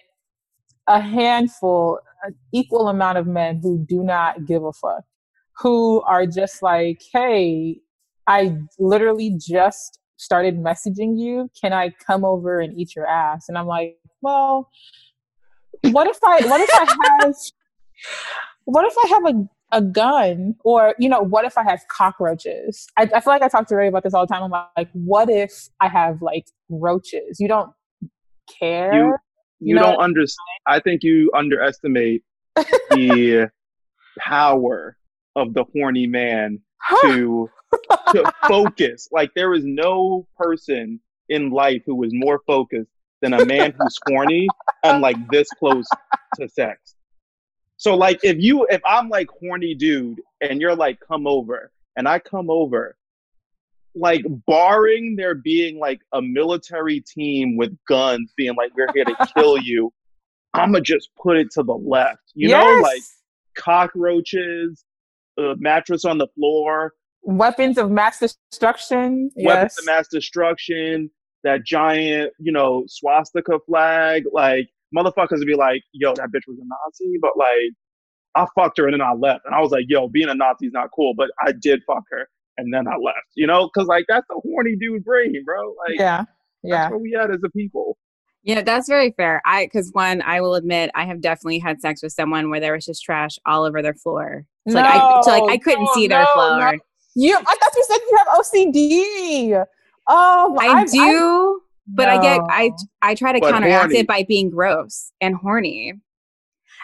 [0.88, 5.04] a handful an equal amount of men who do not give a fuck
[5.58, 7.80] who are just like hey
[8.28, 13.48] I literally just started messaging you, can I come over and eat your ass?
[13.48, 14.68] And I'm like, well,
[15.82, 17.34] what if I what if I have
[18.64, 20.54] what if I have a a gun?
[20.64, 22.86] Or you know what if i have cockroaches?
[22.96, 24.42] I, I, feel like i talk to ray about this all the time.
[24.42, 27.38] I'm like what if i have like roaches?
[27.38, 27.70] You don't
[28.58, 28.94] care?
[28.94, 29.00] You,
[29.60, 32.22] you, you know don't understand i think you underestimate
[32.56, 33.50] the
[34.18, 34.96] power
[35.36, 36.60] of the horny man
[37.02, 37.48] to
[38.12, 39.08] to focus.
[39.12, 42.90] Like there is no person in life who is more focused
[43.20, 44.48] than a man who's horny
[44.84, 45.86] and like this close
[46.36, 46.94] to sex.
[47.76, 52.08] So like if you if I'm like horny dude and you're like come over and
[52.08, 52.96] I come over
[53.94, 59.28] like barring there being like a military team with guns being like we're here to
[59.36, 59.92] kill you
[60.54, 62.62] i'm gonna just put it to the left you yes.
[62.62, 63.02] know like
[63.56, 64.84] cockroaches
[65.38, 66.92] a mattress on the floor
[67.28, 69.30] weapons of mass destruction.
[69.36, 69.78] Weapons yes.
[69.78, 71.10] of mass destruction.
[71.44, 74.24] That giant, you know, swastika flag.
[74.32, 77.72] Like motherfuckers would be like, "Yo, that bitch was a Nazi," but like,
[78.34, 80.66] I fucked her and then I left, and I was like, "Yo, being a Nazi
[80.66, 83.28] is not cool," but I did fuck her and then I left.
[83.36, 85.74] You know, because like that's the horny dude brain, bro.
[85.86, 86.24] Like, yeah,
[86.62, 86.76] yeah.
[86.76, 87.96] That's what we had as a people.
[88.42, 89.40] Yeah, that's very fair.
[89.44, 92.72] I because one, I will admit, I have definitely had sex with someone where there
[92.72, 94.44] was just trash all over their floor.
[94.68, 96.78] So no, like I, so like I couldn't no, see their no, floor.
[97.20, 99.64] You, I thought you said you have OCD.
[100.08, 102.12] Oh, um, I I've, do, I've, but no.
[102.12, 102.70] I get I
[103.02, 103.98] I try to but counteract horny.
[103.98, 105.94] it by being gross and horny.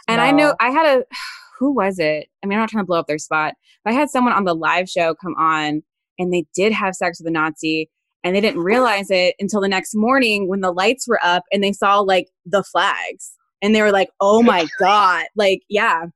[0.08, 0.22] And no.
[0.24, 1.04] I know I had a
[1.60, 2.26] who was it?
[2.42, 3.54] I mean, I'm not trying to blow up their spot,
[3.84, 5.84] but I had someone on the live show come on
[6.18, 7.88] and they did have sex with a Nazi
[8.24, 11.62] and they didn't realize it until the next morning when the lights were up and
[11.62, 16.06] they saw like the flags and they were like, "Oh my god!" Like, yeah,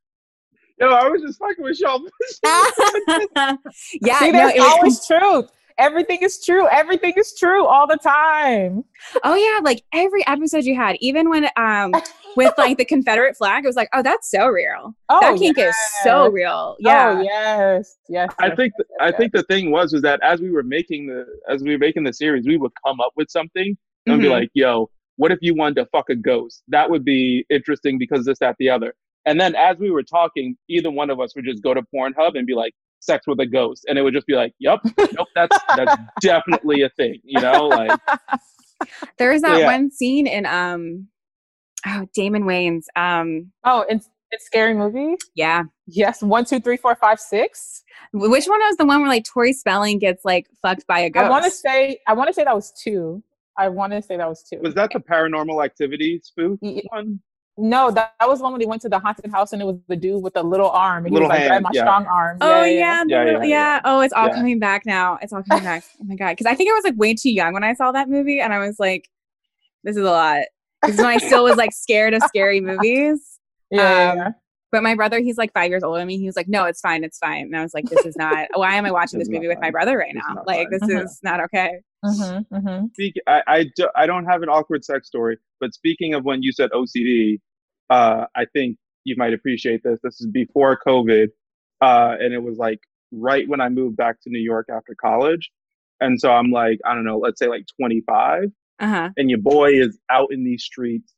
[0.80, 2.00] Yo, I was just fucking with y'all.
[4.00, 5.50] yeah, See, no, it's always truth.
[5.78, 6.66] Everything is true.
[6.68, 8.84] Everything is true all the time.
[9.22, 11.92] Oh yeah, like every episode you had, even when um
[12.36, 14.94] with like the Confederate flag, it was like, oh, that's so real.
[15.08, 15.74] Oh, that kink yes.
[15.74, 16.76] is so real.
[16.80, 17.14] Yeah.
[17.16, 18.32] Oh yes, yes.
[18.40, 21.26] I think yes, I think the thing was was that as we were making the
[21.48, 23.76] as we were making the series, we would come up with something
[24.06, 24.22] and mm-hmm.
[24.22, 26.62] be like, yo, what if you wanted to fuck a ghost?
[26.68, 28.94] That would be interesting because this, that, the other.
[29.26, 32.36] And then as we were talking, either one of us would just go to Pornhub
[32.36, 33.84] and be like, sex with a ghost.
[33.88, 37.68] And it would just be like, yep, nope, that's that's definitely a thing, you know?
[37.68, 37.98] Like
[39.18, 39.66] there was that yeah.
[39.66, 41.08] one scene in um
[41.86, 42.84] oh Damon Wayans.
[42.96, 45.16] Um Oh, it's it's scary movie?
[45.34, 45.64] Yeah.
[45.86, 46.22] Yes.
[46.22, 47.82] One, two, three, four, five, six.
[48.12, 51.24] Which one was the one where like Tori Spelling gets like fucked by a ghost?
[51.24, 53.22] I want to say I want to say that was two.
[53.56, 54.60] I want to say that was two.
[54.60, 56.60] Was that the paranormal activity spoof
[56.90, 57.20] one?
[57.60, 59.76] No, that, that was one when they went to the haunted house and it was
[59.88, 61.80] the dude with the little arm and little he was like, hand, my yeah.
[61.82, 62.38] strong arm.
[62.40, 65.18] Oh yeah, yeah, yeah, yeah, Oh, it's all coming back now.
[65.20, 65.82] It's all coming back.
[66.00, 67.90] Oh my god, because I think I was like way too young when I saw
[67.90, 69.08] that movie, and I was like,
[69.82, 70.42] this is a lot.
[70.80, 73.24] Because when I still was like scared of scary movies.
[73.70, 74.34] Yeah, um,
[74.72, 76.16] But my brother, he's like five years older than me.
[76.16, 78.48] He was like, "No, it's fine, it's fine." And I was like, "This is not.
[78.54, 80.42] Why am I watching this movie with my brother right now?
[80.46, 81.04] Like, this mm-hmm.
[81.04, 82.86] is not okay." Mm-hmm, mm-hmm.
[82.94, 86.42] Speak, I, I, do, I don't have an awkward sex story, but speaking of when
[86.42, 87.40] you said OCD,
[87.90, 89.98] uh, I think you might appreciate this.
[90.02, 91.28] This is before COVID,
[91.80, 92.80] uh, and it was like
[93.12, 95.50] right when I moved back to New York after college.
[96.00, 98.44] And so I'm like, I don't know, let's say like 25,
[98.78, 99.10] uh-huh.
[99.16, 101.12] and your boy is out in these streets,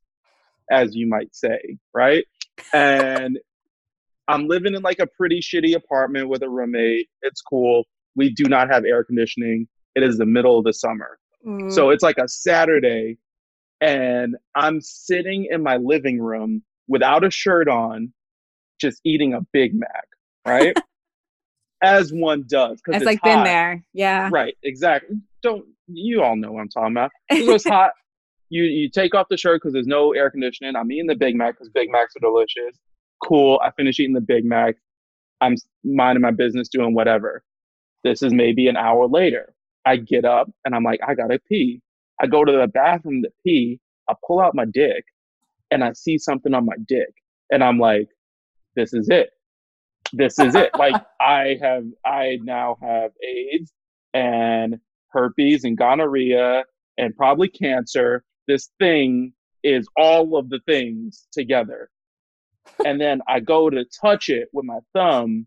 [0.70, 2.24] as you might say, right?
[2.72, 3.38] And
[4.28, 7.08] I'm living in like a pretty shitty apartment with a roommate.
[7.22, 7.84] It's cool.
[8.14, 9.68] We do not have air conditioning.
[9.94, 11.18] It is the middle of the summer.
[11.46, 11.72] Mm.
[11.72, 13.18] So it's like a Saturday
[13.80, 18.12] and I'm sitting in my living room without a shirt on,
[18.80, 20.06] just eating a Big Mac,
[20.46, 20.76] right?
[21.82, 22.82] As one does.
[22.86, 23.36] It's, it's like hot.
[23.36, 23.82] been there.
[23.94, 24.28] Yeah.
[24.30, 25.16] Right, exactly.
[25.42, 27.10] Don't you all know what I'm talking about.
[27.30, 27.92] It was hot.
[28.50, 30.76] You you take off the shirt because there's no air conditioning.
[30.76, 32.78] I'm eating the Big Mac because Big Macs are delicious.
[33.24, 33.60] Cool.
[33.62, 34.76] I finish eating the Big Mac.
[35.40, 35.54] I'm
[35.84, 37.42] minding my business, doing whatever.
[38.02, 39.54] This is maybe an hour later.
[39.86, 41.80] I get up and I'm like, I gotta pee.
[42.20, 43.80] I go to the bathroom to pee.
[44.08, 45.04] I pull out my dick
[45.70, 47.12] and I see something on my dick.
[47.50, 48.08] And I'm like,
[48.76, 49.30] this is it.
[50.12, 50.70] This is it.
[50.76, 53.72] like I have, I now have AIDS
[54.12, 56.64] and herpes and gonorrhea
[56.98, 58.24] and probably cancer.
[58.46, 61.90] This thing is all of the things together.
[62.84, 65.46] And then I go to touch it with my thumb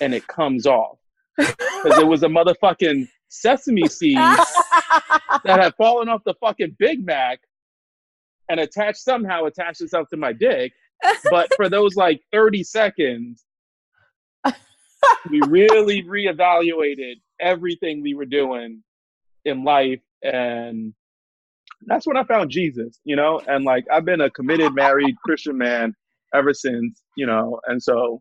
[0.00, 0.98] and it comes off.
[1.36, 4.18] Because it was a motherfucking sesame seed
[5.44, 7.40] that had fallen off the fucking Big Mac
[8.48, 10.72] and attached somehow attached itself to my dick.
[11.30, 13.44] But for those like 30 seconds,
[15.30, 18.82] we really reevaluated everything we were doing
[19.44, 20.00] in life.
[20.22, 20.92] And
[21.86, 25.56] that's when I found Jesus, you know, and like I've been a committed married Christian
[25.56, 25.94] man
[26.34, 28.20] ever since, you know, and so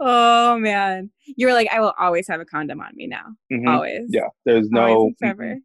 [0.00, 1.10] oh man.
[1.36, 3.26] You were like, I will always have a condom on me now.
[3.52, 4.02] mhm, Always.
[4.08, 5.58] yeah, there's no and forever.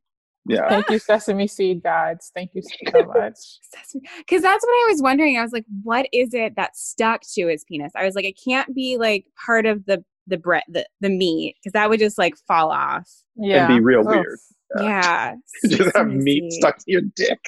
[0.47, 0.69] yeah.
[0.69, 2.31] Thank you, Sesame Seed gods.
[2.35, 3.35] Thank you so much.
[4.19, 5.37] Because that's what I was wondering.
[5.37, 7.91] I was like, what is it that stuck to his penis?
[7.95, 11.55] I was like, it can't be like part of the the bread the, the meat
[11.61, 13.07] because that would just like fall off.
[13.35, 13.65] Yeah.
[13.65, 14.07] It'd be real Oof.
[14.07, 14.39] weird.
[14.81, 15.35] Yeah.
[15.67, 16.59] Just have meat seed.
[16.59, 17.39] stuck to your dick.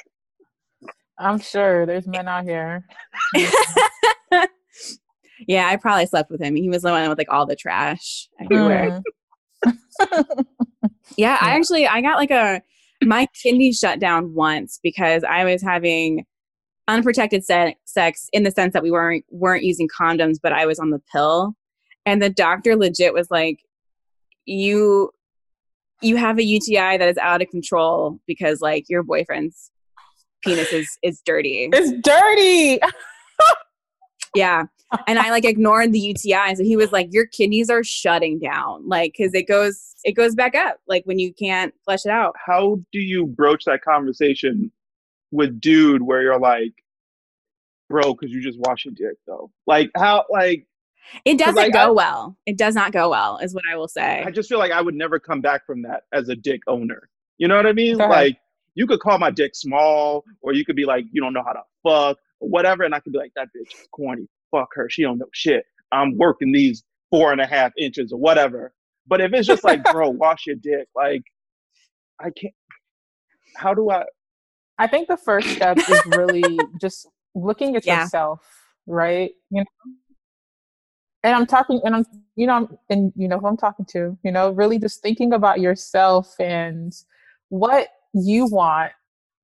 [1.18, 2.86] I'm sure there's men out here.
[5.46, 6.56] yeah, I probably slept with him.
[6.56, 9.02] He was the one with like all the trash everywhere.
[9.64, 9.76] Mm.
[11.16, 12.62] Yeah, I actually I got like a
[13.02, 16.26] my kidney shut down once because I was having
[16.86, 20.78] unprotected se- sex in the sense that we weren't weren't using condoms, but I was
[20.78, 21.54] on the pill,
[22.06, 23.60] and the doctor legit was like,
[24.44, 25.10] "You,
[26.02, 29.70] you have a UTI that is out of control because like your boyfriend's
[30.44, 32.80] penis is is dirty." It's dirty.
[34.34, 34.64] Yeah.
[35.06, 36.54] And I like ignored the UTI.
[36.54, 38.88] So he was like, Your kidneys are shutting down.
[38.88, 42.34] Like, cause it goes it goes back up, like when you can't flush it out.
[42.44, 44.70] How do you broach that conversation
[45.30, 46.72] with dude where you're like,
[47.90, 49.50] bro, cause you just wash your dick though?
[49.66, 50.66] Like how like
[51.24, 52.36] It doesn't like, go I- well.
[52.46, 54.22] It does not go well, is what I will say.
[54.26, 57.08] I just feel like I would never come back from that as a dick owner.
[57.38, 57.98] You know what I mean?
[57.98, 58.38] Like
[58.74, 61.52] you could call my dick small, or you could be like, you don't know how
[61.52, 64.28] to fuck, or whatever, and I could be like, that bitch is corny.
[64.50, 64.88] Fuck her.
[64.90, 65.64] She don't know shit.
[65.92, 68.72] I'm working these four and a half inches or whatever.
[69.06, 71.22] But if it's just like, bro, wash your dick, like
[72.20, 72.54] I can't.
[73.56, 74.04] How do I?
[74.78, 78.02] I think the first step is really just looking at Yeah.
[78.02, 78.40] yourself,
[78.86, 79.30] right?
[79.50, 79.66] You know,
[81.24, 82.04] and I'm talking, and I'm,
[82.36, 84.16] you know, I'm, and you know who I'm talking to.
[84.22, 86.92] You know, really just thinking about yourself and
[87.48, 88.92] what you want.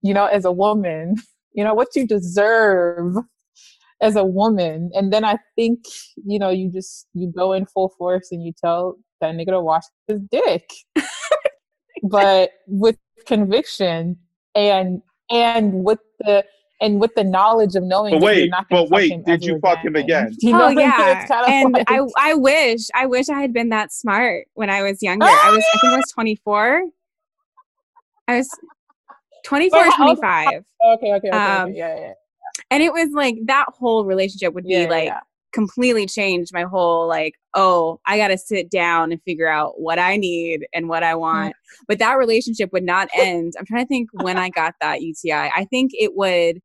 [0.02, 1.16] You know, as a woman,
[1.52, 3.16] you know what you deserve
[4.05, 5.80] as a woman, and then I think
[6.24, 9.61] you know you just you go in full force and you tell that nigga to
[9.61, 10.68] wash his dick,
[12.02, 12.96] but with
[13.26, 14.16] conviction
[14.55, 15.00] and
[15.30, 16.44] and with the
[16.80, 19.44] and with the knowledge of knowing But that wait, you're not gonna but wait, did
[19.44, 20.34] you fuck him again?
[20.40, 21.26] You know, oh it's yeah.
[21.26, 24.82] kinda And like- I I wish, I wish I had been that smart when I
[24.82, 25.24] was younger.
[25.26, 26.82] I was I think I was 24.
[28.28, 28.48] I was
[29.44, 30.48] 24, But how- 25.
[30.48, 32.12] okay, okay, okay, okay, Um, yeah, yeah,
[32.70, 35.20] And it was like that whole relationship would be yeah, like yeah.
[35.52, 40.16] completely changed my whole like oh i gotta sit down and figure out what i
[40.16, 41.07] need and what Mm.
[41.07, 41.55] i want
[41.88, 45.32] but that relationship would not end i'm trying to think when i got that uti
[45.32, 46.61] i think it would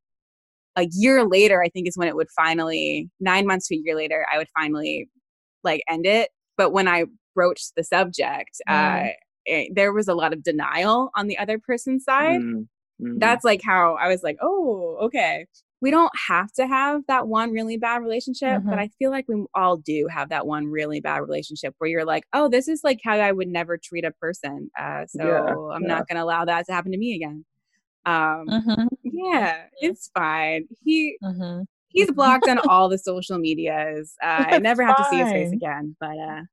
[0.76, 3.96] a year later i think is when it would finally nine months to a year
[3.96, 5.08] later i would finally
[5.64, 9.12] like end it but when i broached the subject uh Mm.
[9.46, 12.68] it, there was a lot of denial on the other person's side Mm,
[13.02, 13.20] mm.
[13.20, 15.46] that's like how I was like, oh, okay.
[15.82, 18.80] We don't have to have that one really bad relationship, but Mhm.
[18.80, 22.26] I feel like we all do have that one really bad relationship where you're like,
[22.34, 24.70] oh, this is like how I would never treat a person.
[24.80, 25.88] Uh, so Yeah, I'm yeah.
[25.88, 27.46] not going to allow that to happen to me again.
[28.06, 30.68] Um, Mhm, yeah, it's fine.
[30.84, 31.66] He mhm.
[31.90, 34.16] he's blocked on all the social medias.
[34.24, 36.44] Uh, I never have to see his face again, but uh,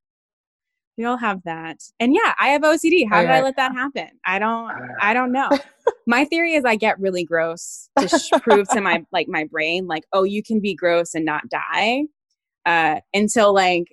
[0.96, 1.78] we all have that.
[2.00, 3.06] And yeah, I have OCD.
[3.08, 4.08] How did I let that happen?
[4.24, 4.70] I don't.
[5.00, 5.50] I don't know.
[6.06, 9.86] my theory is I get really gross to sh- prove to my like my brain
[9.86, 12.02] like, oh, you can be gross and not die,
[12.64, 13.84] uh, until like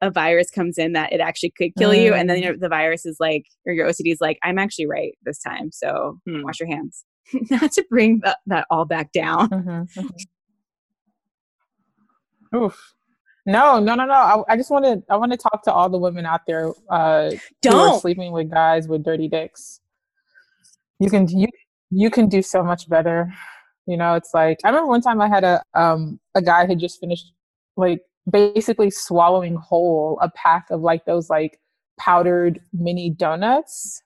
[0.00, 2.58] a virus comes in that it actually could kill you, and then Mm.
[2.60, 6.18] the virus is like, or your OCD is like, I'm actually right this time, so
[6.26, 6.42] Hmm.
[6.42, 7.04] wash your hands.
[7.50, 9.48] not to bring that, that all back down.
[9.50, 10.26] Mhm, mhm.
[12.64, 12.94] Oof.
[13.44, 14.12] No, no, no, no.
[14.14, 15.02] I, I just want to.
[15.12, 18.00] I want to talk to all the women out there uh, who are Don't.
[18.00, 19.80] sleeping with guys with dirty dicks.
[21.00, 21.48] You can you
[21.90, 23.32] you can do so much better.
[23.86, 26.78] You know, it's like I remember one time I had a um a guy had
[26.78, 27.32] just finished
[27.76, 31.58] like basically swallowing whole a pack of like those like
[31.98, 34.02] powdered mini donuts.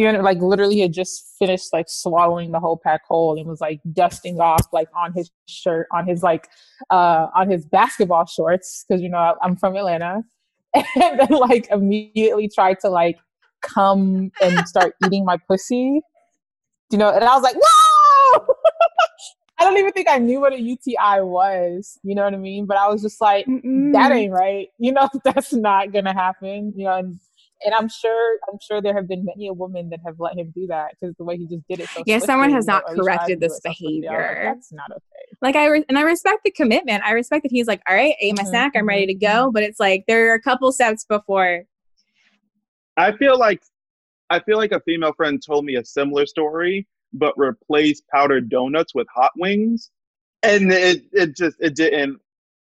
[0.00, 3.60] He ended, like literally had just finished like swallowing the whole pack whole and was
[3.60, 6.48] like dusting off like on his shirt on his like
[6.88, 10.22] uh on his basketball shorts because you know I'm from Atlanta
[10.74, 13.18] and then like immediately tried to like
[13.60, 16.00] come and start eating my pussy.
[16.90, 18.46] You know, and I was like, whoa!
[19.58, 21.98] I don't even think I knew what a UTI was.
[22.02, 22.64] You know what I mean?
[22.64, 23.92] But I was just like, Mm-mm.
[23.92, 24.68] that ain't right.
[24.78, 26.72] You know, that's not gonna happen.
[26.74, 27.20] You know, and
[27.64, 30.52] and I'm sure I'm sure there have been many a woman that have let him
[30.54, 31.88] do that because the way he just did it.
[31.94, 34.08] So Yeah, someone has not or at least tried corrected this it so swiftly.
[34.08, 34.54] I was like, behavior.
[34.54, 35.36] That's not okay.
[35.42, 37.02] like I re- and I respect the commitment.
[37.04, 39.14] I respect that he's like, all right, I ate my Mhm, snack, I'm ready to
[39.14, 39.50] mhm, go.
[39.52, 41.64] But it's like there are a couple steps before.
[42.96, 43.62] I feel like
[44.30, 48.94] I feel like a female friend told me a similar story, but replaced powdered donuts
[48.94, 49.90] with hot wings,
[50.42, 52.20] and it it just it didn't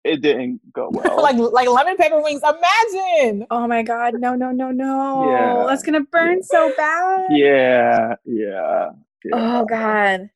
[0.05, 1.21] it didn't go well.
[1.23, 2.43] like like lemon pepper wings.
[2.43, 3.47] Imagine.
[3.51, 5.31] Oh my god, no, no, no, no.
[5.31, 7.27] Yeah, That's gonna burn so bad.
[7.31, 8.91] yeah, yeah,
[9.25, 9.33] yeah.
[9.35, 10.31] Oh god.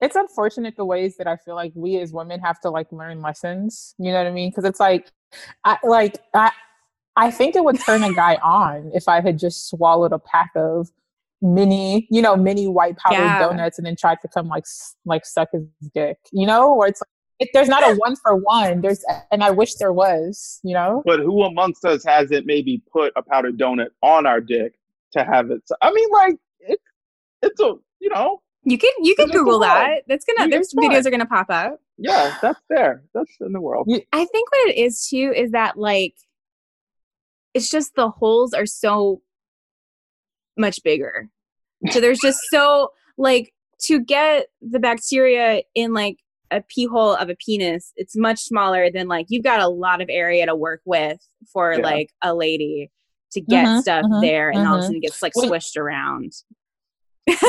[0.00, 3.20] It's unfortunate the ways that I feel like we as women have to like learn
[3.20, 3.94] lessons.
[3.98, 4.50] You know what I mean?
[4.50, 5.10] Because it's like,
[5.64, 6.52] I like I
[7.16, 10.50] I think it would turn a guy on if I had just swallowed a pack
[10.54, 10.88] of
[11.42, 13.38] mini, you know, mini white powdered Yeah.
[13.40, 14.66] donuts and then tried to come like
[15.04, 16.18] like suck his dick.
[16.30, 17.02] You know, or it's
[17.40, 18.80] like it, there's not a one for one.
[18.80, 20.60] There's and I wish there was.
[20.62, 21.02] You know.
[21.04, 24.78] But who amongst us hasn't maybe put a powdered donut on our dick
[25.12, 25.62] to have it?
[25.80, 26.78] I mean, like it,
[27.42, 30.02] it's a you know, You can you can It's just a Google that.
[30.06, 31.80] That's gonna You- there's videos are gonna pop up.
[31.96, 33.02] yeah, that's there.
[33.14, 33.88] That's in the world.
[34.12, 36.14] I think what it is too is that like
[37.54, 39.22] it's just the holes are so
[40.56, 41.28] much bigger.
[41.90, 46.18] So there's just so like to get the bacteria in like
[46.50, 50.00] a pee hole of a penis, it's much smaller than like you've got a lot
[50.00, 51.20] of area to work with
[51.52, 51.82] for Yeah.
[51.82, 52.90] like a lady
[53.32, 55.48] to get Mhm, stuff mhm, there and all of a sudden it gets like Wait.
[55.48, 56.32] swished around.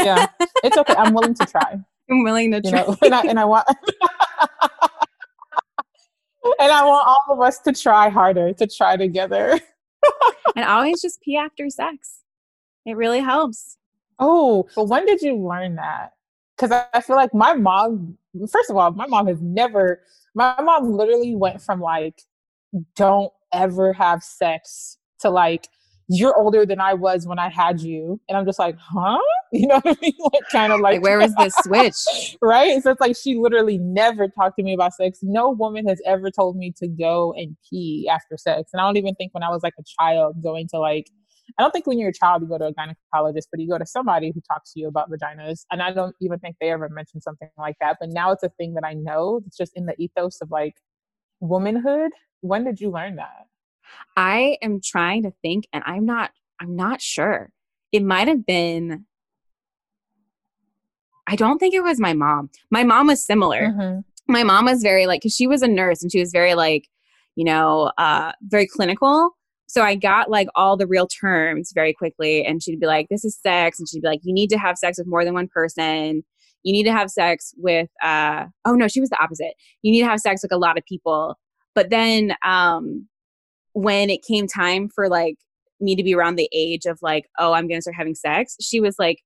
[0.04, 0.26] Yeah,
[0.64, 0.94] it's okay.
[0.96, 1.78] I'm willing to try.
[2.10, 2.82] I'm willing to you try.
[2.82, 3.66] know and I, and I want
[6.60, 9.60] and i want all of us to try harder to try together
[10.56, 12.22] and always just pee after sex.
[12.86, 13.78] It really helps.
[14.18, 16.14] oh but when did you learn that
[16.60, 18.18] because I, feel like my mom
[18.52, 20.02] first of all my mom has never
[20.36, 22.22] my mom literally went from like
[22.96, 25.68] don't ever have sex to like
[26.10, 29.18] you're older than i was when i had you and i'm just like huh
[29.52, 32.38] you know what i mean like kind of like Like, where was this switch?
[32.42, 32.82] right?
[32.84, 35.20] So it's like she literally never talked to me about sex.
[35.24, 38.72] No woman has ever told me to go and pee after sex.
[38.74, 41.10] And I don't even think when I was like a child going to like,
[41.58, 43.78] I don't think when you're a child you go to a gynecologist, but you go
[43.78, 45.66] to somebody who talks to you about vaginas.
[45.72, 47.98] And I don't even think they ever mentioned something like that.
[48.00, 49.42] But now it's a thing that I know.
[49.46, 50.76] It's just in the ethos of like
[51.40, 52.12] womanhood.
[52.42, 53.48] When did you learn that?
[54.16, 57.52] I am trying to think and I'm not I'm not sure.
[57.92, 59.06] It might have been
[61.28, 62.50] I don't think it was my mom.
[62.72, 63.70] My mom was similar.
[63.70, 64.04] Mhm.
[64.28, 66.88] My mom was very like cuz she was a nurse and she was very like,
[67.36, 69.36] you know, uh very clinical.
[69.70, 73.24] So I got like all the real terms very quickly and she'd be like this
[73.24, 75.48] is sex and she'd be like you need to have sex with more than one
[75.48, 76.24] person.
[76.64, 79.54] You need to have sex with uh oh no, she was the opposite.
[79.84, 81.38] You need to have sex with a lot of people.
[81.76, 83.08] But then um
[83.74, 85.36] when it came time for like
[85.80, 88.82] me to be around the age of like, oh, I'm gonna start having sex, she
[88.82, 89.20] was like,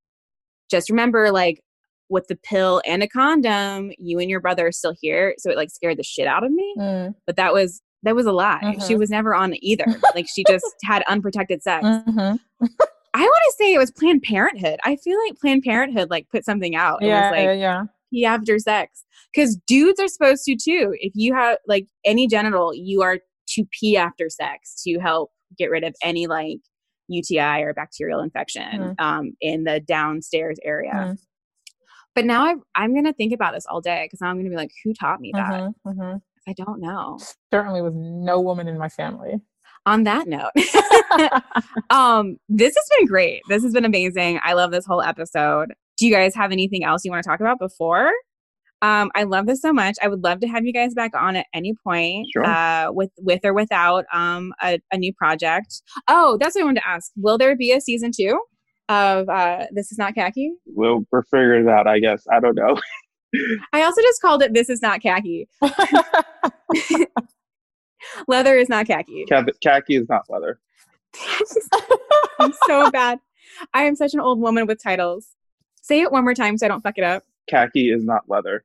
[0.70, 1.62] just remember, like,
[2.10, 5.34] with the pill and a condom, you and your brother are still here.
[5.40, 6.76] So it like scared the shit out of me.
[6.78, 8.76] Mm, But that was that was a lie.
[8.88, 9.00] She Mhm.
[9.00, 9.86] was never on either.
[10.16, 11.84] like she just had unprotected sex.
[11.86, 12.40] mhm.
[13.16, 14.80] I want to say it was Planned Parenthood.
[14.84, 17.04] I feel like Planned Parenthood like put something out.
[17.04, 17.84] It Yeah, was like yeah, yeah.
[18.12, 22.74] pee after sex because dudes are supposed to too if you have like any genital
[22.74, 26.58] you are to pee after sex to help get rid of any like
[27.08, 31.18] uti or bacterial infection um, in the downstairs area Mm.
[32.16, 34.72] but now I, i'm gonna think about this all day because i'm gonna be like
[34.84, 36.22] who taught me that Mhm, mhm.
[36.48, 37.20] I don't know.
[37.52, 39.36] Certainly was no woman in my family.
[39.86, 40.52] on that note
[41.90, 43.42] um this has been great.
[43.50, 44.40] This has been amazing.
[44.44, 45.74] I love this whole episode.
[45.98, 48.12] Do you guys have anything else you want to talk about before?
[48.82, 49.96] Um i love this so much.
[50.02, 52.46] I would love to have you guys back on at any point Sure.
[52.46, 55.82] uh with with or without um a, a new project.
[56.08, 57.12] Oh that's what i wanted to ask.
[57.16, 58.40] Will there be a season two
[58.90, 60.52] of uh this is not khaki?
[60.66, 62.24] We'll, we'll figure it out, I guess.
[62.32, 62.78] I don't know.
[63.74, 65.48] i also just called it this is not khaki
[68.28, 70.60] leather is not khaki Khaki khaki is not leather.
[72.40, 73.20] I'm so bad.
[73.74, 75.28] I am such an old woman with titles.
[75.82, 77.24] Say it one more time so I don't fuck it up.
[77.50, 78.64] Khaki is not leather.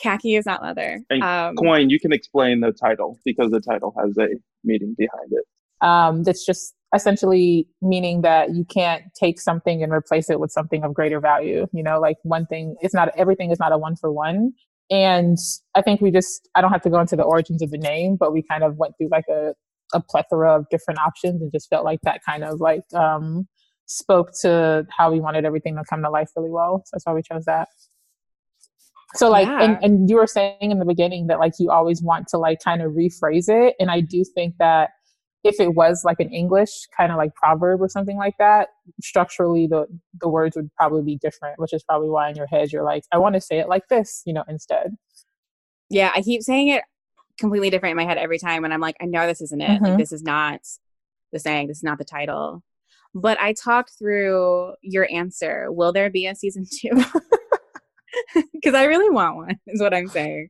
[0.00, 1.00] Khaki is not leather.
[1.10, 4.28] And Um, Coin, you can explain the title because the title has a
[4.62, 5.44] meaning behind it.
[5.86, 10.84] um, that's just essentially meaning that you can't take something and replace it with something
[10.84, 11.66] of greater value.
[11.72, 14.52] You know, like one thing, it's not everything is not a one for one.
[14.90, 15.38] And
[15.74, 18.16] I think we just, I don't have to go into the origins of the name,
[18.18, 19.54] but we kind of went through like a,
[19.92, 23.48] a plethora of different options and just felt like that kind of like um,
[23.86, 26.82] spoke to how we wanted everything to come to life really well.
[26.84, 27.68] So that's why we chose that.
[29.14, 29.62] So like yeah.
[29.62, 32.58] and, and you were saying in the beginning that like you always want to like
[32.62, 33.76] kind of rephrase it.
[33.78, 34.90] And I do think that
[35.44, 38.70] if it was like an English kind of like proverb or something like that,
[39.02, 39.86] structurally the
[40.20, 43.04] the words would probably be different, which is probably why in your head you're like,
[43.12, 44.96] I want to say it like this, you know, instead.
[45.90, 46.82] Yeah, I keep saying it
[47.38, 49.68] completely different in my head every time and I'm like, I know this isn't it.
[49.68, 49.84] Mm-hmm.
[49.84, 50.60] Like this is not
[51.32, 52.62] the saying, this is not the title.
[53.14, 55.70] But I talked through your answer.
[55.70, 57.04] Will there be a season two?
[58.52, 60.48] Because I really want one, is what I'm saying.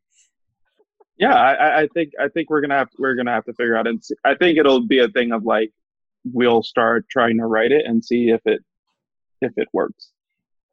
[1.16, 3.86] Yeah, I, I think I think we're gonna have we're gonna have to figure out
[3.86, 4.14] and see.
[4.24, 5.70] I think it'll be a thing of like
[6.24, 8.64] we'll start trying to write it and see if it
[9.40, 10.10] if it works.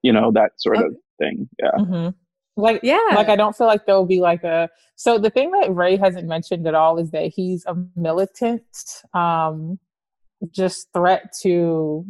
[0.02, 0.88] You know that sort okay.
[0.88, 1.48] of thing.
[1.60, 1.72] Yeah.
[1.78, 2.10] Mm-hmm.
[2.58, 4.70] Like yeah, like I don't feel like there'll be like a.
[4.96, 8.64] So the thing that Ray hasn't mentioned at all is that he's a militant.
[9.14, 9.80] Um,
[10.50, 12.06] just threat to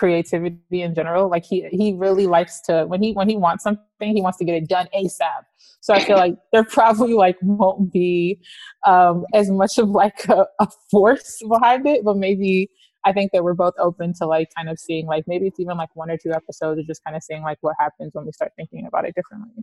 [0.00, 1.28] creativity in general.
[1.28, 4.46] Like he he really likes to when he when he wants something, he wants to
[4.46, 5.42] get it done ASAP.
[5.80, 8.40] So I feel like there probably like won't be
[8.86, 12.70] um, as much of like a, a force behind it, but maybe
[13.04, 15.76] I think that we're both open to like kind of seeing like maybe it's even
[15.76, 18.32] like one or two episodes of just kind of seeing like what happens when we
[18.32, 19.62] start thinking about it differently.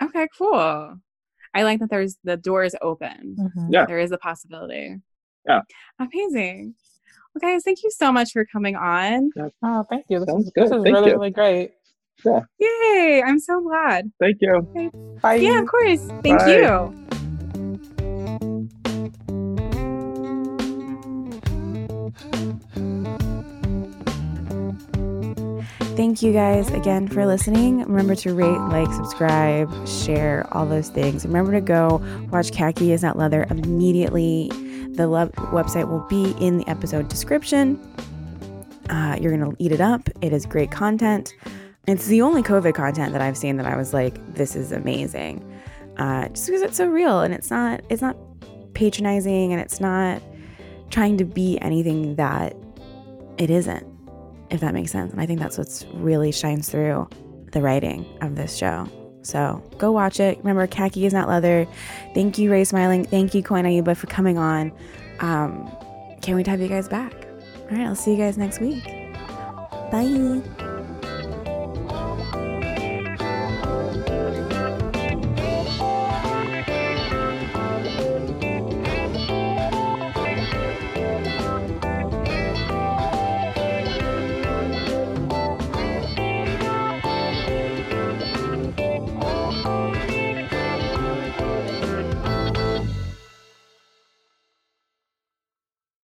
[0.00, 0.96] Okay, cool.
[1.54, 3.36] I like that there's the door is open.
[3.38, 3.72] Mm-hmm.
[3.72, 3.86] Yeah.
[3.86, 4.96] There is a possibility.
[5.46, 5.62] Yeah.
[5.98, 6.74] Amazing.
[7.34, 9.30] Well, guys, thank you so much for coming on.
[9.62, 10.18] Oh, thank you.
[10.18, 10.64] This Sounds is, good.
[10.64, 11.16] This is thank really, you.
[11.16, 11.70] really great.
[12.24, 12.40] Yeah.
[12.58, 13.22] Yay.
[13.26, 14.12] I'm so glad.
[14.20, 14.68] Thank you.
[14.76, 14.90] Okay.
[15.22, 15.34] Bye.
[15.36, 16.00] Yeah, of course.
[16.22, 16.56] Thank Bye.
[16.56, 16.98] you.
[25.96, 27.80] Thank you guys again for listening.
[27.84, 31.24] Remember to rate, like, subscribe, share, all those things.
[31.24, 34.50] Remember to go watch Khaki is Not Leather immediately
[34.92, 37.78] the website will be in the episode description.
[38.90, 40.08] Uh, you're going to eat it up.
[40.20, 41.34] It is great content.
[41.86, 45.48] It's the only COVID content that I've seen that I was like, this is amazing.
[45.96, 48.16] Uh, just because it's so real and it's not it's not
[48.74, 50.22] patronizing and it's not
[50.90, 52.56] trying to be anything that
[53.38, 53.86] it isn't,
[54.50, 55.12] if that makes sense.
[55.12, 57.08] And I think that's what's really shines through
[57.52, 58.88] the writing of this show.
[59.22, 60.38] So go watch it.
[60.38, 61.66] Remember, khaki is not leather.
[62.14, 63.04] Thank you, Ray Smiling.
[63.04, 64.72] Thank you, Koine Ayuba, for coming on.
[65.20, 65.70] Um,
[66.20, 67.12] can't wait to have you guys back.
[67.70, 68.84] All right, I'll see you guys next week.
[69.90, 70.78] Bye.